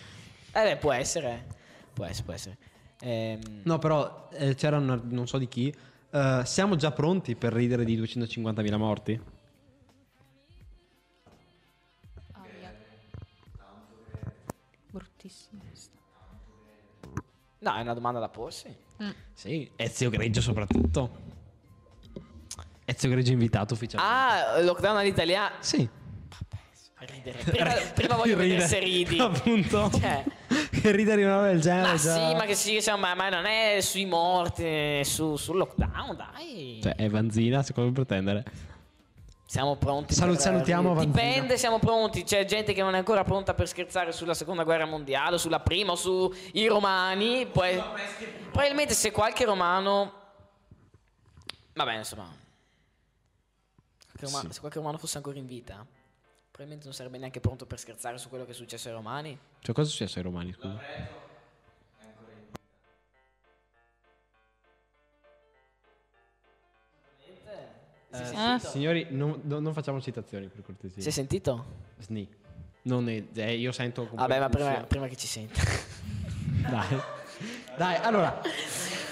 [0.65, 1.45] beh, può essere.
[1.93, 2.57] Può essere, può essere.
[3.03, 5.73] Ehm, no, però eh, c'era un- non so di chi.
[6.13, 9.21] eh, siamo già pronti per ridere di 250.000 morti?
[17.61, 18.75] No, è una domanda da porsi.
[19.33, 21.29] Sì, Ezio Greggio soprattutto.
[22.85, 24.15] Ezio Greggio invitato ufficialmente.
[24.15, 25.55] Ah, lockdown all'italiano.
[25.61, 25.89] Sì.
[27.03, 27.39] A ridere.
[27.45, 28.49] Prima, prima voglio Ride.
[28.49, 29.19] vedere se ridi.
[29.19, 29.91] Appunto.
[29.91, 30.23] Cioè,
[30.71, 31.93] che ridere una roba del genere.
[31.93, 32.15] ma già.
[32.15, 36.81] sì, ma che sì, insomma, ma non è sui morti, è su, sul lockdown, dai.
[36.83, 38.45] Cioè, è Vanzina, secondo pretendere.
[39.51, 40.15] Siamo pronti.
[40.15, 41.13] Salu- per- salutiamo Vanzina.
[41.13, 42.23] Dipende, siamo pronti.
[42.23, 45.91] C'è gente che non è ancora pronta per scherzare sulla seconda guerra mondiale, sulla prima
[45.91, 47.47] o sui romani.
[47.49, 47.83] Poi,
[48.53, 50.13] probabilmente se qualche romano.
[51.73, 52.33] Vabbè, insomma.
[54.05, 55.85] qualche romano- Se qualche romano fosse ancora in vita,
[56.45, 59.37] probabilmente non sarebbe neanche pronto per scherzare su quello che è successo ai romani.
[59.59, 60.79] Cioè, cosa è successo ai romani, scusa?
[68.13, 68.59] Ah.
[68.59, 71.01] Signori, non, non- non facciamo citazioni per cortesia.
[71.01, 71.65] Si è sentito?
[71.99, 72.29] Sni.
[72.83, 75.61] Non è, eh, io sento comunque Vabbè, ma prima, prima che ci senta.
[76.69, 77.01] Dai.
[77.77, 78.41] Dai, allora.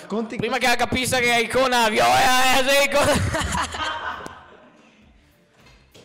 [0.07, 3.13] Conti prima che capisca che è icona viola, eh, sei icona.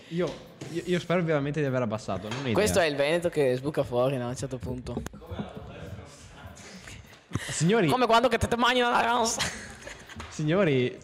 [0.09, 0.33] io,
[0.71, 2.27] io, io spero veramente di aver abbassato.
[2.27, 2.53] Non ho idea.
[2.53, 5.01] Questo è il Veneto che sbuca fuori no, a un certo punto.
[7.49, 9.41] Signori, Come quando che te mangi una ranza.
[10.29, 10.97] signori,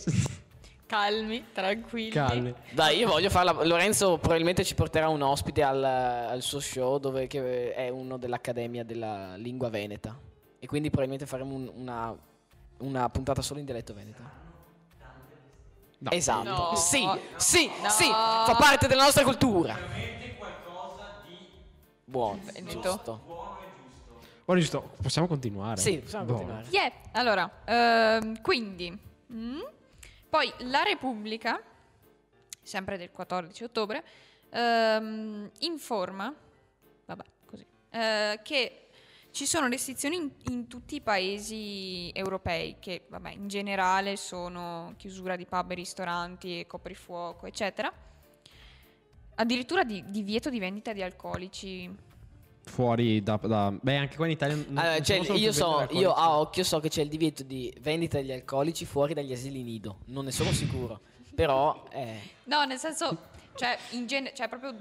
[0.90, 2.10] Calmi, tranquilli.
[2.10, 2.52] calmi.
[2.72, 3.52] Dai, io voglio farla.
[3.64, 8.84] Lorenzo probabilmente ci porterà un ospite al, al suo show, dove che è uno dell'Accademia
[8.84, 10.18] della Lingua Veneta.
[10.58, 12.18] E quindi probabilmente faremo un- una,
[12.80, 14.22] una puntata solo in dialetto veneto.
[16.00, 16.10] No.
[16.10, 16.50] Esatto.
[16.50, 16.76] No.
[16.76, 17.90] Sì, sì, No.
[17.90, 19.78] sì, fa parte della nostra cultura.
[22.04, 22.80] Buono, Veneto.
[22.80, 23.22] giusto.
[24.44, 25.80] Buono, giusto, possiamo continuare?
[25.80, 26.34] Sì, possiamo Boh.
[26.34, 26.66] continuare.
[26.72, 26.92] Yeah.
[27.12, 28.98] Allora, ehm, quindi,
[29.32, 29.60] mm,
[30.30, 31.62] poi la Repubblica,
[32.62, 34.04] sempre del 14 ottobre,
[34.52, 36.34] ehm, informa,
[37.06, 38.90] vabbè, così, eh, che
[39.32, 45.36] ci sono restrizioni in, in tutti i paesi europei, che vabbè, in generale sono chiusura
[45.36, 47.92] di pub e ristoranti, coprifuoco, eccetera.
[49.36, 52.08] Addirittura di, divieto di vendita di alcolici.
[52.70, 54.56] Fuori da, da- Beh, anche qua in Italia.
[54.56, 57.74] n- Allora, non cioè, io so, io a occhio so che c'è il divieto di
[57.82, 59.98] vendita degli alcolici fuori dagli asili nido.
[60.06, 61.02] Non ne sono sicuro.
[61.36, 63.18] Però, eh, No, nel senso,
[63.56, 64.76] cioè, in genere, cioè proprio...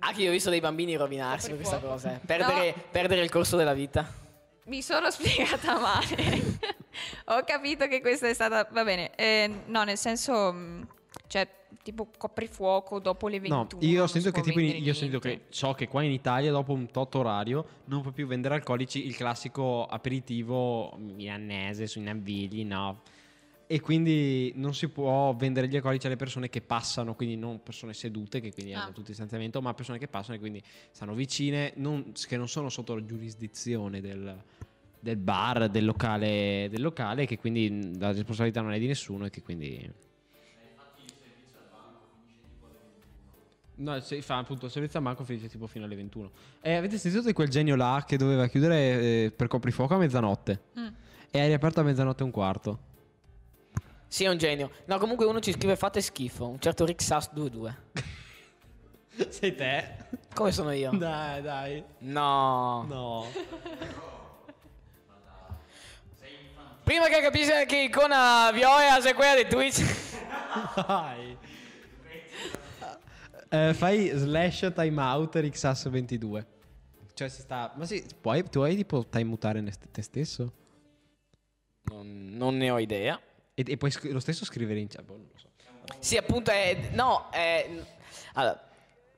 [0.00, 1.94] anche io ho visto dei bambini rovinarsi per questa fuoco.
[1.94, 2.14] cosa.
[2.14, 2.18] eh.
[2.24, 4.10] Perdere, perdere il corso della vita.
[4.64, 6.58] Mi sono spiegata male.
[7.26, 8.66] Ho capito che questa è stata.
[8.70, 9.14] Va bene.
[9.16, 10.54] eh, no, nel senso.
[11.30, 11.48] Cioè,
[11.84, 13.56] tipo coprifuoco dopo le 21.
[13.70, 15.44] No, io ho non sentito si che tipo io ho sentito niente.
[15.46, 19.06] che so che qua in Italia dopo un tot orario non puoi più vendere alcolici,
[19.06, 23.02] il classico aperitivo milanese sui navigli, no.
[23.68, 27.94] E quindi non si può vendere gli alcolici alle persone che passano, quindi non persone
[27.94, 28.78] sedute che quindi Ah.
[28.80, 30.60] hanno tutti il distanziamento, ma persone che passano e quindi
[30.90, 34.36] stanno vicine, non- che non sono sotto la giurisdizione del,
[34.98, 39.30] del bar, del locale, del locale, che quindi la responsabilità non è di nessuno e
[39.30, 40.08] che quindi...
[43.80, 46.30] No, si fa appunto il servizio a banco finisce tipo fino alle 21.
[46.60, 50.60] E avete sentito di quel genio là che doveva chiudere eh, per coprifuoco a mezzanotte?
[50.78, 50.88] Mm.
[51.30, 52.78] E ha riaperto a mezzanotte e un quarto.
[54.06, 54.70] Sì, è un genio.
[54.84, 56.46] No, comunque uno ci scrive fate schifo.
[56.46, 57.76] Un certo Rick Sass 22.
[59.30, 59.94] Sei te?
[60.34, 60.90] Come sono io?
[60.92, 61.82] Dai, dai.
[62.00, 62.84] No.
[62.86, 63.26] No.
[66.84, 69.82] Prima che capisci che icona viola sei quella di Twitch.
[70.86, 71.36] Dai.
[73.52, 76.46] Eh, fai slash timeout Rixas 22.
[77.14, 77.72] Cioè si sta...
[77.74, 80.52] Ma sì, puoi, tu hai tipo timemutare ne- te stesso?
[81.82, 83.20] Non, non ne ho idea.
[83.52, 85.02] E, e puoi lo stesso scrivere in chat?
[85.04, 85.48] Boh, non lo so.
[85.98, 86.90] Sì, appunto è...
[86.92, 87.68] No, è...
[88.34, 88.68] Allora...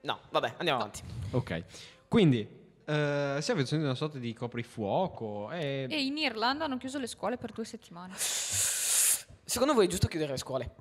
[0.00, 1.02] No, vabbè, andiamo avanti.
[1.32, 1.64] Ok.
[2.08, 2.40] Quindi,
[2.86, 5.86] eh, stiamo facendo una sorta di coprifuoco e...
[5.90, 8.14] E in Irlanda hanno chiuso le scuole per due settimane.
[8.16, 10.74] Secondo voi è giusto chiudere le scuole?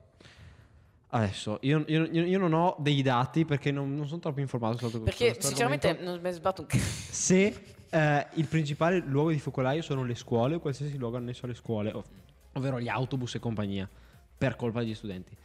[1.13, 4.83] Adesso, io, io- io- non ho dei dati perché non, non sono troppo informato su
[4.83, 6.11] questo Perché sinceramente argomento.
[6.13, 6.77] non mi sbatto un c***o.
[6.79, 11.53] Se eh, il principale luogo di focolaio sono le scuole o qualsiasi luogo annesso alle
[11.55, 12.05] scuole, ov-
[12.53, 13.89] ovvero gli autobus e compagnia,
[14.37, 15.35] per colpa degli studenti.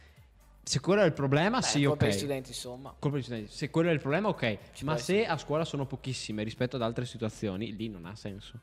[0.63, 2.09] Se quello è il problema, Beh, sì, colpa ok.
[2.11, 2.95] degli studenti, insomma.
[2.97, 3.51] Colpa degli studenti.
[3.51, 4.57] Se quello è il problema, ok.
[4.71, 8.61] Ci Ma se a scuola sono pochissime rispetto ad altre situazioni, lì non ha senso.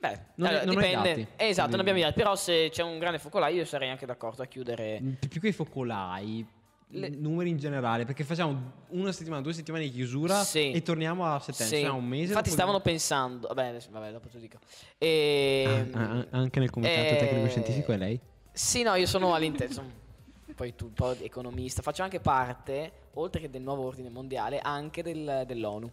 [0.00, 1.08] Beh, Non- allora, non dipende.
[1.08, 1.26] dati.
[1.36, 2.14] Eh, esatto, non abbiamo i dati.
[2.14, 5.00] Però se c'è un grande focolaio io sarei anche d'accordo a chiudere.
[5.18, 6.46] Pi- Più che i focolai,
[6.90, 10.70] Le- numeri in generale, perché facciamo una settimana, due settimane di chiusura Sì.
[10.70, 11.76] e torniamo a settembre.
[11.76, 11.82] Sì.
[11.82, 12.28] Cioè, un mese.
[12.28, 13.48] Infatti stavano pensando...
[13.48, 14.58] Vabbè, adesso- vabbè, dopo te lo dico.
[14.96, 15.88] E...
[15.92, 18.18] Ah, ah, anche nel comitato Eh, tecnico scientifico è lei?
[18.52, 20.06] Sì, no, io sono all'interno.
[20.54, 21.82] Poi tu un po' di economista.
[21.82, 25.90] Faccio anche parte, oltre che del nuovo ordine mondiale, anche del- dell'ONU.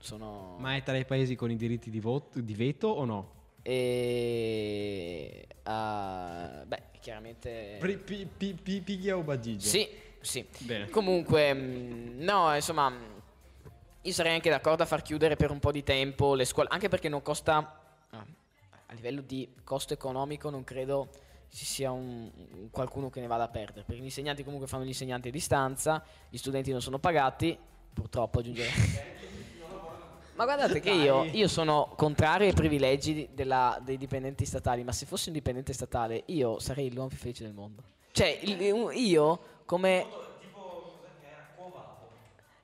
[0.00, 0.56] Sono...
[0.58, 3.32] Ma è tra i paesi con i diritti di, voto, di veto o no?
[3.62, 5.46] E...
[5.64, 7.76] ah, beh, chiaramente...
[7.78, 9.68] Pri- pi- pi- pi- Piglia o Bagigio?
[9.68, 9.86] Sì,
[10.20, 10.44] sì.
[10.60, 10.88] Bene.
[10.88, 13.22] Comunque, mh, no, insomma, mh,
[14.02, 16.88] io sarei anche d'accordo a far chiudere per un po' di tempo le scuole, anche
[16.88, 17.56] perché non costa,
[18.10, 18.26] ah,
[18.86, 21.10] a livello di costo economico, non credo
[21.52, 24.84] ci sia un, un qualcuno che ne vada a perdere, perché gli insegnanti comunque fanno
[24.84, 27.58] gli insegnanti a distanza, gli studenti non sono pagati,
[27.92, 28.72] purtroppo aggiungerei.
[30.40, 35.04] Ma guardate che io, io sono contrario ai privilegi della- dei dipendenti statali, ma se
[35.04, 37.82] fossi un dipendente statale io sarei l'uomo più felice del mondo.
[38.12, 40.06] Cioè, il- io come...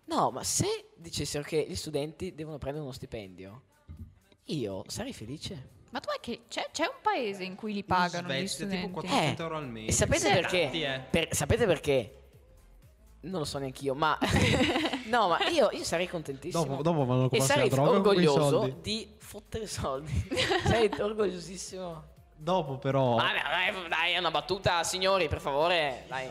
[0.05, 3.61] No, ma se dicessero che gli studenti devono prendere uno stipendio,
[4.45, 5.69] io sarei felice.
[5.91, 8.87] Ma tu è che c'è, c'è un paese in cui li pagano gli Svezia, tipo
[8.87, 8.93] studenti?
[8.93, 9.89] 400 euro al mese.
[9.89, 10.61] E sapete Sì, perché?
[10.63, 11.01] tanti, eh.
[11.11, 12.21] Per- sapete perché?
[13.27, 14.17] Non lo so neanche io, ma...
[15.11, 16.65] no, ma io, io sarei contentissimo.
[16.65, 20.29] Dopo, dopo vanno a E sarei droga con quei orgoglioso di fottere soldi.
[20.65, 22.05] sarei orgogliosissimo.
[22.37, 23.17] Dopo però...
[23.17, 26.05] Ah, dai, dai, è una battuta, signori, per favore.
[26.09, 26.31] Dai.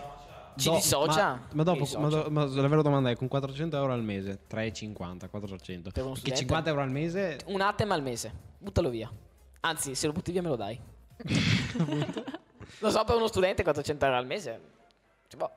[0.55, 1.33] Ci do- dissocia?
[1.33, 4.39] Ma, ma dopo, ma, do- ma la vera domanda è con 400 euro al mese,
[4.49, 5.91] 3,50, 400.
[5.91, 6.35] Per studente?
[6.35, 7.39] 50 euro al mese...
[7.47, 8.33] Un attimo al mese.
[8.57, 9.11] Buttalo via.
[9.61, 10.79] Anzi, se lo butti via me lo dai.
[12.79, 14.61] lo so, per uno studente 400 euro al mese.
[15.27, 15.51] Cioè, boh.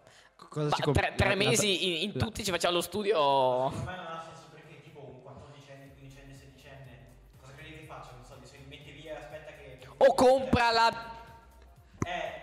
[0.49, 3.21] Cosa Ma ci comp- tre, tre mesi in, in la- tutti ci facciamo lo studio.
[3.21, 8.11] Ormai non ha senso perché tipo un 14enne, 15enne, 16enne, cosa credi che faccia?
[8.17, 9.79] Non so, se li metti e aspetta che...
[9.99, 11.17] O compra la.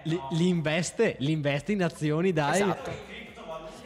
[0.04, 2.62] Li, li investe, li investe in azioni, dai.
[2.62, 3.14] Esatto.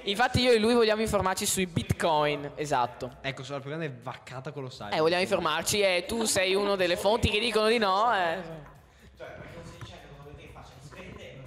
[0.04, 2.52] Infatti, io e lui vogliamo informarci sui bitcoin.
[2.56, 3.18] Esatto.
[3.22, 4.96] Ecco, sono la più grande vaccata colossale.
[4.96, 8.14] Eh, vogliamo informarci e tu sei uno delle fonti che dicono di no.
[8.14, 8.42] Eh,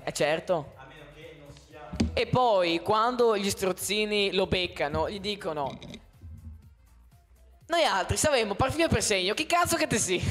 [0.05, 0.81] eh certo.
[2.15, 5.79] E poi quando gli strozzini lo beccano, gli dicono:
[7.67, 9.35] Noi altri saremo e per segno.
[9.35, 10.23] Chi cazzo che te sì?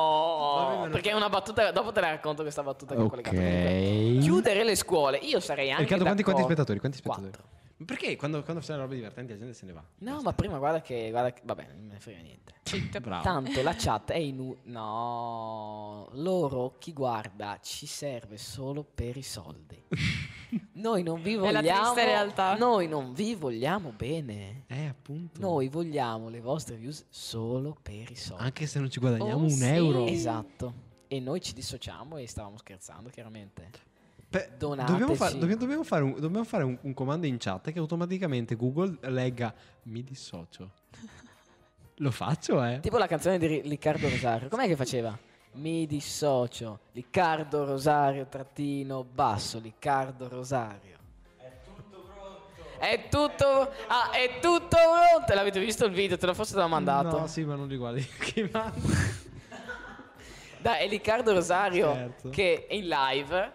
[0.00, 0.88] No!
[0.90, 1.70] Perché è una battuta.
[1.70, 3.36] Dopo te la racconto questa battuta che è collegata.
[3.36, 4.20] Comunque, Ok.
[4.20, 5.18] Chiudere le scuole.
[5.18, 5.82] Io sarei anche.
[5.82, 6.78] Riccardo, quanti, quanti spettatori?
[6.78, 7.30] Quanti spettatori?
[7.30, 7.48] Quattro.
[7.80, 9.82] Ma Perché quando, quando fanno robe divertenti la gente se ne va?
[10.00, 11.08] No, ma prima guarda che.
[11.10, 12.52] Guarda che vabbè, non me ne frega niente.
[13.00, 13.22] Bravo.
[13.22, 14.70] Tanto la chat è inutile.
[14.70, 19.82] No, loro chi guarda ci serve solo per i soldi.
[20.74, 21.80] Noi non vi È la vogliamo.
[21.92, 22.56] triste realtà.
[22.56, 24.64] Noi non vi vogliamo bene.
[24.66, 25.40] Eh, appunto.
[25.40, 28.42] Noi vogliamo le vostre views solo per i soldi.
[28.44, 29.64] Anche se non ci guadagniamo Oh, un sì.
[29.64, 30.06] euro.
[30.06, 30.74] Esatto.
[31.08, 33.70] E noi ci dissociamo e stavamo scherzando, chiaramente.
[34.30, 37.78] Beh, dobbiamo, fare, dobbiamo, dobbiamo fare, un, dobbiamo fare un- un comando in chat che
[37.80, 39.52] automaticamente Google legga
[39.84, 40.70] mi dissocio.
[41.98, 42.78] Lo faccio, eh.
[42.80, 44.48] Tipo la canzone di Ri- Riccardo Rosario.
[44.48, 45.18] Com'è che faceva?
[45.54, 46.78] Mi dissocio.
[46.92, 49.58] Riccardo Rosario trattino basso.
[49.58, 50.96] Riccardo Rosario.
[51.36, 52.78] È tutto pronto.
[52.78, 55.34] È tutto Ah, è tutto pronto.
[55.34, 56.16] L'avete visto il video?
[56.16, 57.18] Te lo forse te l'ho mandato.
[57.18, 58.00] No, sì, ma non li guardi.
[58.22, 58.78] Chi manda?
[60.60, 62.28] Dai, è Riccardo Rosario Certo.
[62.30, 63.52] che è in live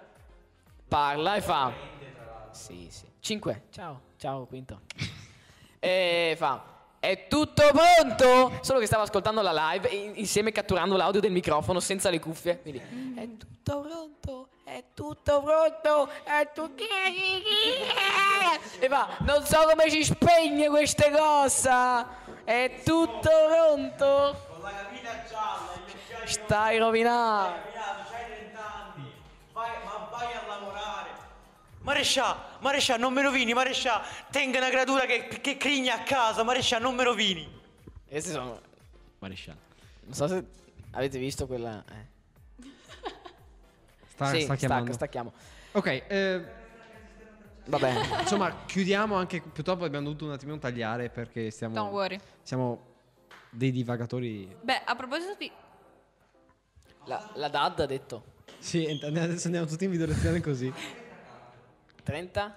[0.95, 1.73] parla e fa
[2.51, 3.03] Sì, sì.
[3.19, 3.63] 5.
[3.69, 4.79] Ciao, ciao Quinto.
[5.79, 6.63] e fa
[7.01, 8.57] È tutto pronto?
[8.61, 12.61] Solo che stava ascoltando la live in- insieme catturando l'audio del microfono senza le cuffie.
[12.61, 12.79] Quindi
[13.13, 14.47] È tutto pronto?
[14.63, 16.09] È tutto pronto?
[16.23, 16.83] È tutto
[18.79, 22.07] E va, non so come si spegne questa cosa.
[22.45, 24.37] È tutto pronto?
[24.49, 25.73] Con la capita gialla,
[26.25, 27.57] Stai rovinando.
[27.57, 29.11] rovinati, c'hai 30 anni,
[29.53, 31.09] vai, ma vai a lavorare.
[31.85, 36.79] Marescià, Marescià, non me rovini, Marescià, tenga una creatura che, che crigna a casa, Marescià,
[36.79, 37.47] non me rovini.
[38.07, 38.59] Questi sono
[39.19, 39.59] Maresciallo.
[40.05, 40.43] Non so se
[40.91, 41.83] avete visto quella.
[41.87, 42.13] Eh.
[44.07, 44.93] Sta, sì, sta chiamando.
[44.93, 45.33] stacca, stacchiamo.
[45.73, 46.45] Ok, eh,
[47.65, 48.19] Vabbè.
[48.21, 49.41] insomma, chiudiamo anche.
[49.41, 51.75] Purtroppo abbiamo dovuto un attimino tagliare perché stiamo.
[51.75, 52.19] Don't worry.
[52.41, 52.93] Siamo
[53.51, 54.57] dei divagatori.
[54.59, 55.51] Beh, a proposito di...
[57.07, 58.23] La, la DAD ha detto
[58.57, 60.73] Sì, adesso andiamo tutti in video lezione così.
[62.05, 62.55] 30?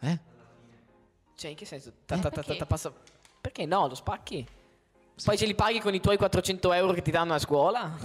[0.00, 0.18] Eh?
[1.34, 1.90] Cioè, in che senso?
[2.04, 2.92] Ta- ta- ta- ta- ta- passa-
[3.40, 3.88] Perché no?
[3.88, 4.46] Lo spacchi?
[5.24, 7.96] Poi ce li paghi con i tuoi 400 euro che ti danno a scuola?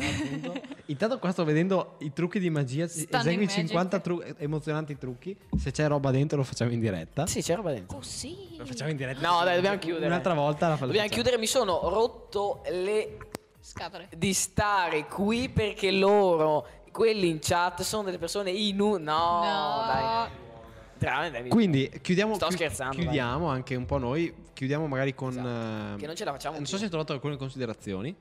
[0.85, 2.87] Intanto qua sto vedendo i trucchi di magia.
[2.87, 3.65] Stunning Esegui magic.
[3.67, 5.37] 50 tru- emozionanti trucchi.
[5.57, 7.27] Se c'è roba dentro lo facciamo in diretta.
[7.27, 7.97] sì, c'è roba dentro.
[7.97, 8.55] Oh sì.
[8.57, 9.19] Lo facciamo in diretta.
[9.29, 10.05] No, dai, dobbiamo chiudere.
[10.05, 11.21] Un'altra volta la fa- Dobbiamo facciamo.
[11.23, 13.17] chiudere, mi sono rotto le
[13.59, 14.07] Scatole.
[14.15, 18.97] di stare qui perché loro, quelli in chat, sono delle persone inu...
[18.97, 19.83] No, No.
[19.87, 21.49] dai.
[21.49, 24.31] Quindi chiudiamo, Sto scherzando, chiudiamo anche un po' noi.
[24.53, 25.29] Chiudiamo magari con.
[25.31, 25.95] Esatto.
[25.95, 26.71] eh, Che non ce la facciamo Non più.
[26.71, 28.15] so se hai trovato alcune considerazioni.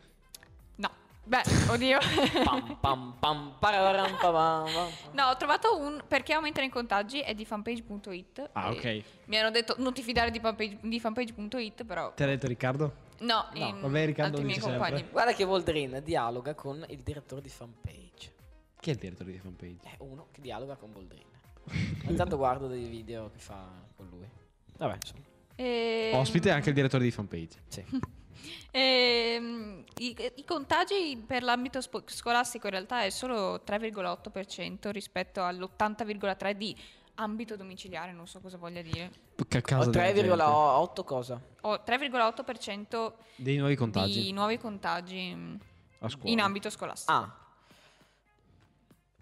[0.76, 0.88] No.
[1.24, 1.98] Beh, oddio.
[2.42, 4.88] Pam, pam, pam, pararam, pam, pam.
[5.12, 8.48] No, ho trovato un perché aumentano i contagi è di fanpage.it.
[8.52, 9.02] Ah, ok.
[9.26, 12.92] Mi hanno detto non ti fidare di, fanpage- di fanpage.it, però Te l'ha detto Riccardo?
[13.18, 15.04] no, No, in vabbè, Riccardo altri miei compagni.
[15.10, 18.32] Guarda che Voldrin dialoga con il direttore di fanpage.
[18.80, 19.88] Chi è il direttore di fanpage?
[19.90, 21.26] È uno che dialoga con Voldrin.
[22.08, 24.26] Intanto guardo dei video che fa con lui.
[24.78, 25.22] Vabbè, insomma.
[25.56, 27.62] Ehm, Ospite anche il direttore di fanpage.
[27.68, 27.84] Sì.
[28.72, 36.52] ehm, i, i contagi per l'ambito spo- scolastico in realtà è solo 3,8% rispetto all'80,3%
[36.52, 36.74] di
[37.16, 39.10] ambito domiciliare, non so cosa voglia dire.
[39.46, 40.26] Che casa della gente.
[40.26, 41.38] 3,8 cosa?
[41.60, 45.58] Ho 3,8% Dei nuovi contagi di nuovi contagi
[46.22, 47.12] in ambito scolastico.
[47.12, 47.39] Ah.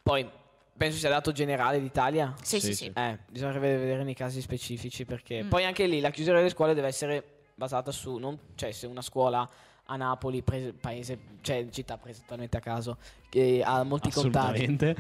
[0.08, 0.26] Poi
[0.74, 2.32] penso sia dato generale d'Italia.
[2.42, 2.92] Sì, sì, Sì, sì.
[2.94, 5.48] Eh, bisognerebbe vedere nei casi specifici perché Mm.
[5.50, 7.22] poi anche lì la chiusura delle scuole deve essere
[7.54, 9.46] basata su non, cioè se una scuola
[9.84, 12.96] a Napoli, prese- paese, cioè città presa totalmente a caso,
[13.28, 14.08] che ha molti.
[14.08, 14.96] Assolutamente.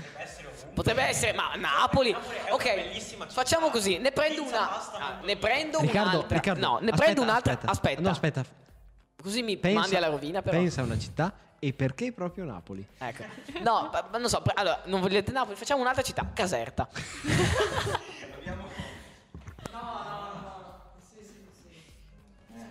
[0.74, 2.14] Potrebbe essere, ma Napoli.
[2.50, 3.96] Ok, facciamo così.
[3.96, 4.92] Ne prendo una.
[4.92, 6.36] ah, Ne prendo Riccardo, un'altra.
[6.36, 7.52] Riccardo, no, ne aspetta, prendo un'altra.
[7.52, 7.70] Aspetta.
[7.72, 8.00] Aspetta.
[8.02, 8.44] No, aspetta.
[9.22, 10.58] Così mi Pensa, mandi alla rovina, però.
[10.58, 12.86] Pensa a una città e perché proprio Napoli?
[12.98, 13.24] Ecco.
[13.62, 14.42] No, non so.
[14.54, 15.56] Allora, non volete Napoli?
[15.56, 16.26] Facciamo un'altra città.
[16.32, 16.88] Caserta.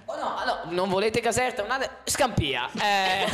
[0.09, 1.63] Oh no, no, non volete Caserta?
[1.63, 1.97] Un'altra.
[2.05, 2.69] Scampia.
[2.71, 3.25] Eh.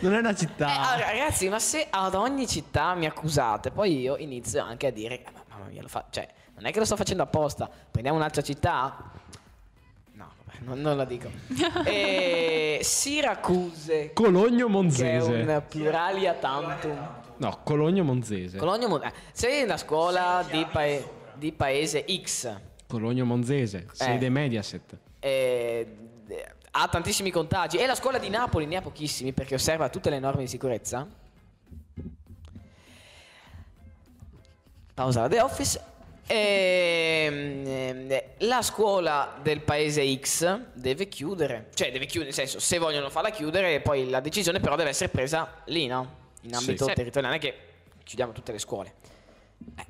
[0.00, 0.90] Non è una Eh, città.
[0.90, 5.22] allora, ragazzi, ma se ad ogni città mi accusate, poi io inizio anche a dire,
[5.24, 6.04] "Ah, ma- mamma mia, lo fa...
[6.10, 9.10] cioè, non è che lo sto facendo apposta, prendiamo un'altra città?
[10.60, 11.30] Non, non la dico.
[11.84, 15.30] e Siracuse, Cologno che è Monzese.
[15.32, 17.08] un pluralia tantum.
[17.36, 18.56] No, Cologno Monzese.
[18.58, 21.04] Cologno Mon- eh, sei nella scuola di, pae-
[21.34, 22.50] di paese X,
[22.86, 24.96] Cologno Monzese, sede Mediaset.
[25.20, 25.96] eh,
[26.78, 30.18] ha tantissimi contagi e la scuola di Napoli ne ha pochissimi perché osserva tutte le
[30.18, 31.06] norme di sicurezza.
[34.94, 35.80] Pausa la The Office.
[36.28, 42.78] Ehm, ehm, la scuola del paese X deve chiudere, cioè deve chiudere, nel senso, se
[42.78, 46.24] vogliono farla chiudere, poi la decisione però deve essere presa lì, no?
[46.42, 46.94] In ambito Sì.
[46.94, 47.58] territoriale, non è che
[48.02, 48.94] chiudiamo tutte le scuole.
[49.76, 49.86] Eh,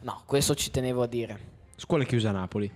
[0.00, 1.38] no, questo ci tenevo a dire.
[1.76, 2.70] Scuola chiusa a Napoli.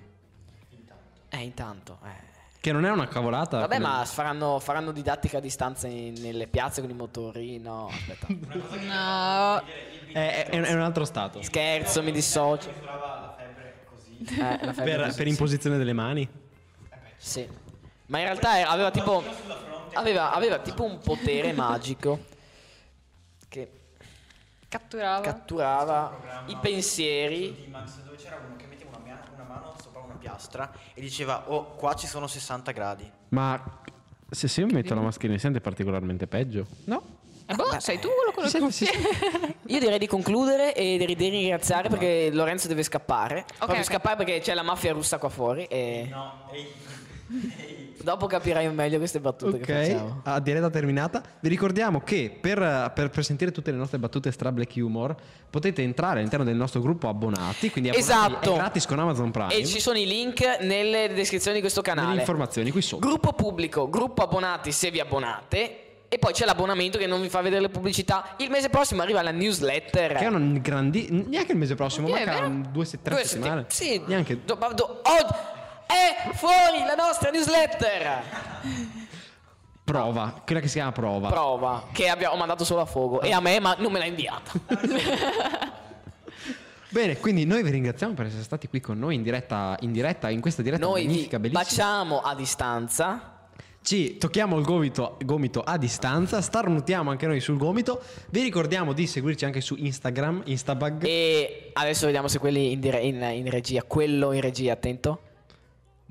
[1.28, 2.30] Eh, intanto, eh.
[2.62, 3.58] Che non è una cavolata.
[3.58, 7.58] Vabbè, come- ma faranno, faranno didattica a distanza in- nelle piazze con i motori?
[7.58, 8.26] No, aspetta.
[8.28, 9.62] No,
[10.12, 11.42] È, è- è un altro stato.
[11.42, 12.70] Scherzo, mi dissocio.
[12.70, 15.16] Eh, la febbre Per, così.
[15.16, 16.28] per imposizione delle mani.
[17.16, 17.48] Sì.
[18.06, 19.24] Ma in realtà era- aveva tipo.
[19.94, 22.26] Aveva, aveva tipo un potere magico
[23.48, 23.70] che
[24.68, 25.20] catturava.
[25.20, 27.54] Catturava i pensieri.
[27.64, 28.91] di Max dove c'era uno che metteva
[29.80, 33.60] sopra una piastra e diceva oh qua ci sono 60 gradi Ma
[34.30, 36.66] se, se io mi metto la mascherina si sente particolarmente peggio?
[36.84, 37.20] No.
[37.46, 39.56] Eh, boh, sei tu quello con le Sì, cuffie?
[39.66, 43.44] Io direi di concludere e di di ringraziare perché Lorenzo deve scappare.
[43.58, 43.84] Proprio ok.
[43.84, 45.64] scappare perché c'è la mafia russa qua fuori.
[45.64, 46.08] E
[48.02, 50.20] dopo capirai meglio queste battute che Ok, facciamo.
[50.24, 51.22] a diretta terminata.
[51.40, 55.14] Vi ricordiamo che per, per- per sentire tutte le nostre battute stra black humor
[55.50, 58.54] potete entrare all'interno del nostro gruppo abbonati, quindi abbonati Esatto.
[58.54, 59.54] gratis con Amazon Prime.
[59.54, 62.20] E ci sono i link nelle descrizioni di questo Nelle canale.
[62.20, 63.06] informazioni qui sotto.
[63.06, 65.76] Gruppo pubblico, gruppo abbonati se vi abbonate.
[66.08, 68.34] E poi c'è l'abbonamento che non vi fa vedere le pubblicità.
[68.36, 70.12] Il mese prossimo arriva la newsletter.
[70.12, 71.08] Che è una grandi...
[71.10, 72.46] Neanche il mese prossimo, vero.
[72.46, 73.64] un- due, tre Due settimane.
[73.68, 74.44] setti- Sì, Neanche...
[74.44, 75.34] do- ma do- oggi
[75.92, 78.22] è fuori la nostra newsletter.
[79.84, 81.28] Prova, quella che si chiama prova.
[81.28, 84.52] Prova che abbiamo mandato solo a Fogo e a me, ma non me l'ha inviata.
[86.88, 90.28] Bene, quindi noi vi ringraziamo per essere stati qui con noi in diretta, in, diretta,
[90.28, 91.62] in questa diretta Noi magnifica, bellissima.
[91.64, 93.28] baciamo a distanza.
[93.80, 98.00] Ci tocchiamo il gomito, gomito a distanza, starnutiamo anche noi sul gomito.
[98.28, 101.04] Vi ricordiamo di seguirci anche su Instagram, Instabag.
[101.04, 105.22] E adesso vediamo se quelli in, dire- in- in regia, quello in regia, attento.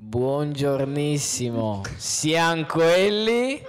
[0.04, 1.82] Buongiornissimo.
[1.96, 3.62] Siamo quelli.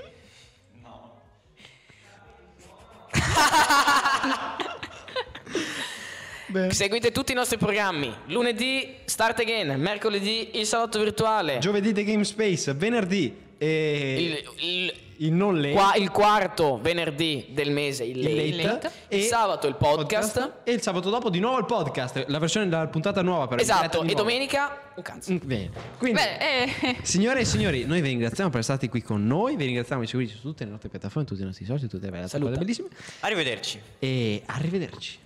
[6.48, 6.74] Bene.
[6.74, 8.12] Seguite tutti i nostri programmi.
[8.30, 11.60] Lunedì Start Again, mercoledì il salotto virtuale.
[11.60, 14.16] Giovedì The Game Space, venerdì e
[14.58, 15.72] il, il- il non late.
[15.74, 18.68] qua- il quarto venerdì del mese, il, il late.
[18.68, 20.54] late, Il sabato il podcast.
[20.64, 24.00] e il sabato dopo di nuovo il podcast, la versione della puntata nuova diretta Esatto,
[24.02, 24.18] e nuovo.
[24.18, 25.32] domenica un cazzo.
[25.32, 25.70] Mm, Bene.
[25.98, 29.56] Quindi Bene, eh, Signore e signori, noi vi ringraziamo per essere stati qui con noi,
[29.56, 32.12] vi ringraziamo di seguirci su tutte le nostre piattaforme, tutti i nostri social, tutte le
[32.12, 32.58] belle cose Saluta.
[32.58, 32.88] bellissime
[33.22, 33.80] Arrivederci.
[34.00, 35.20] e arrivederci.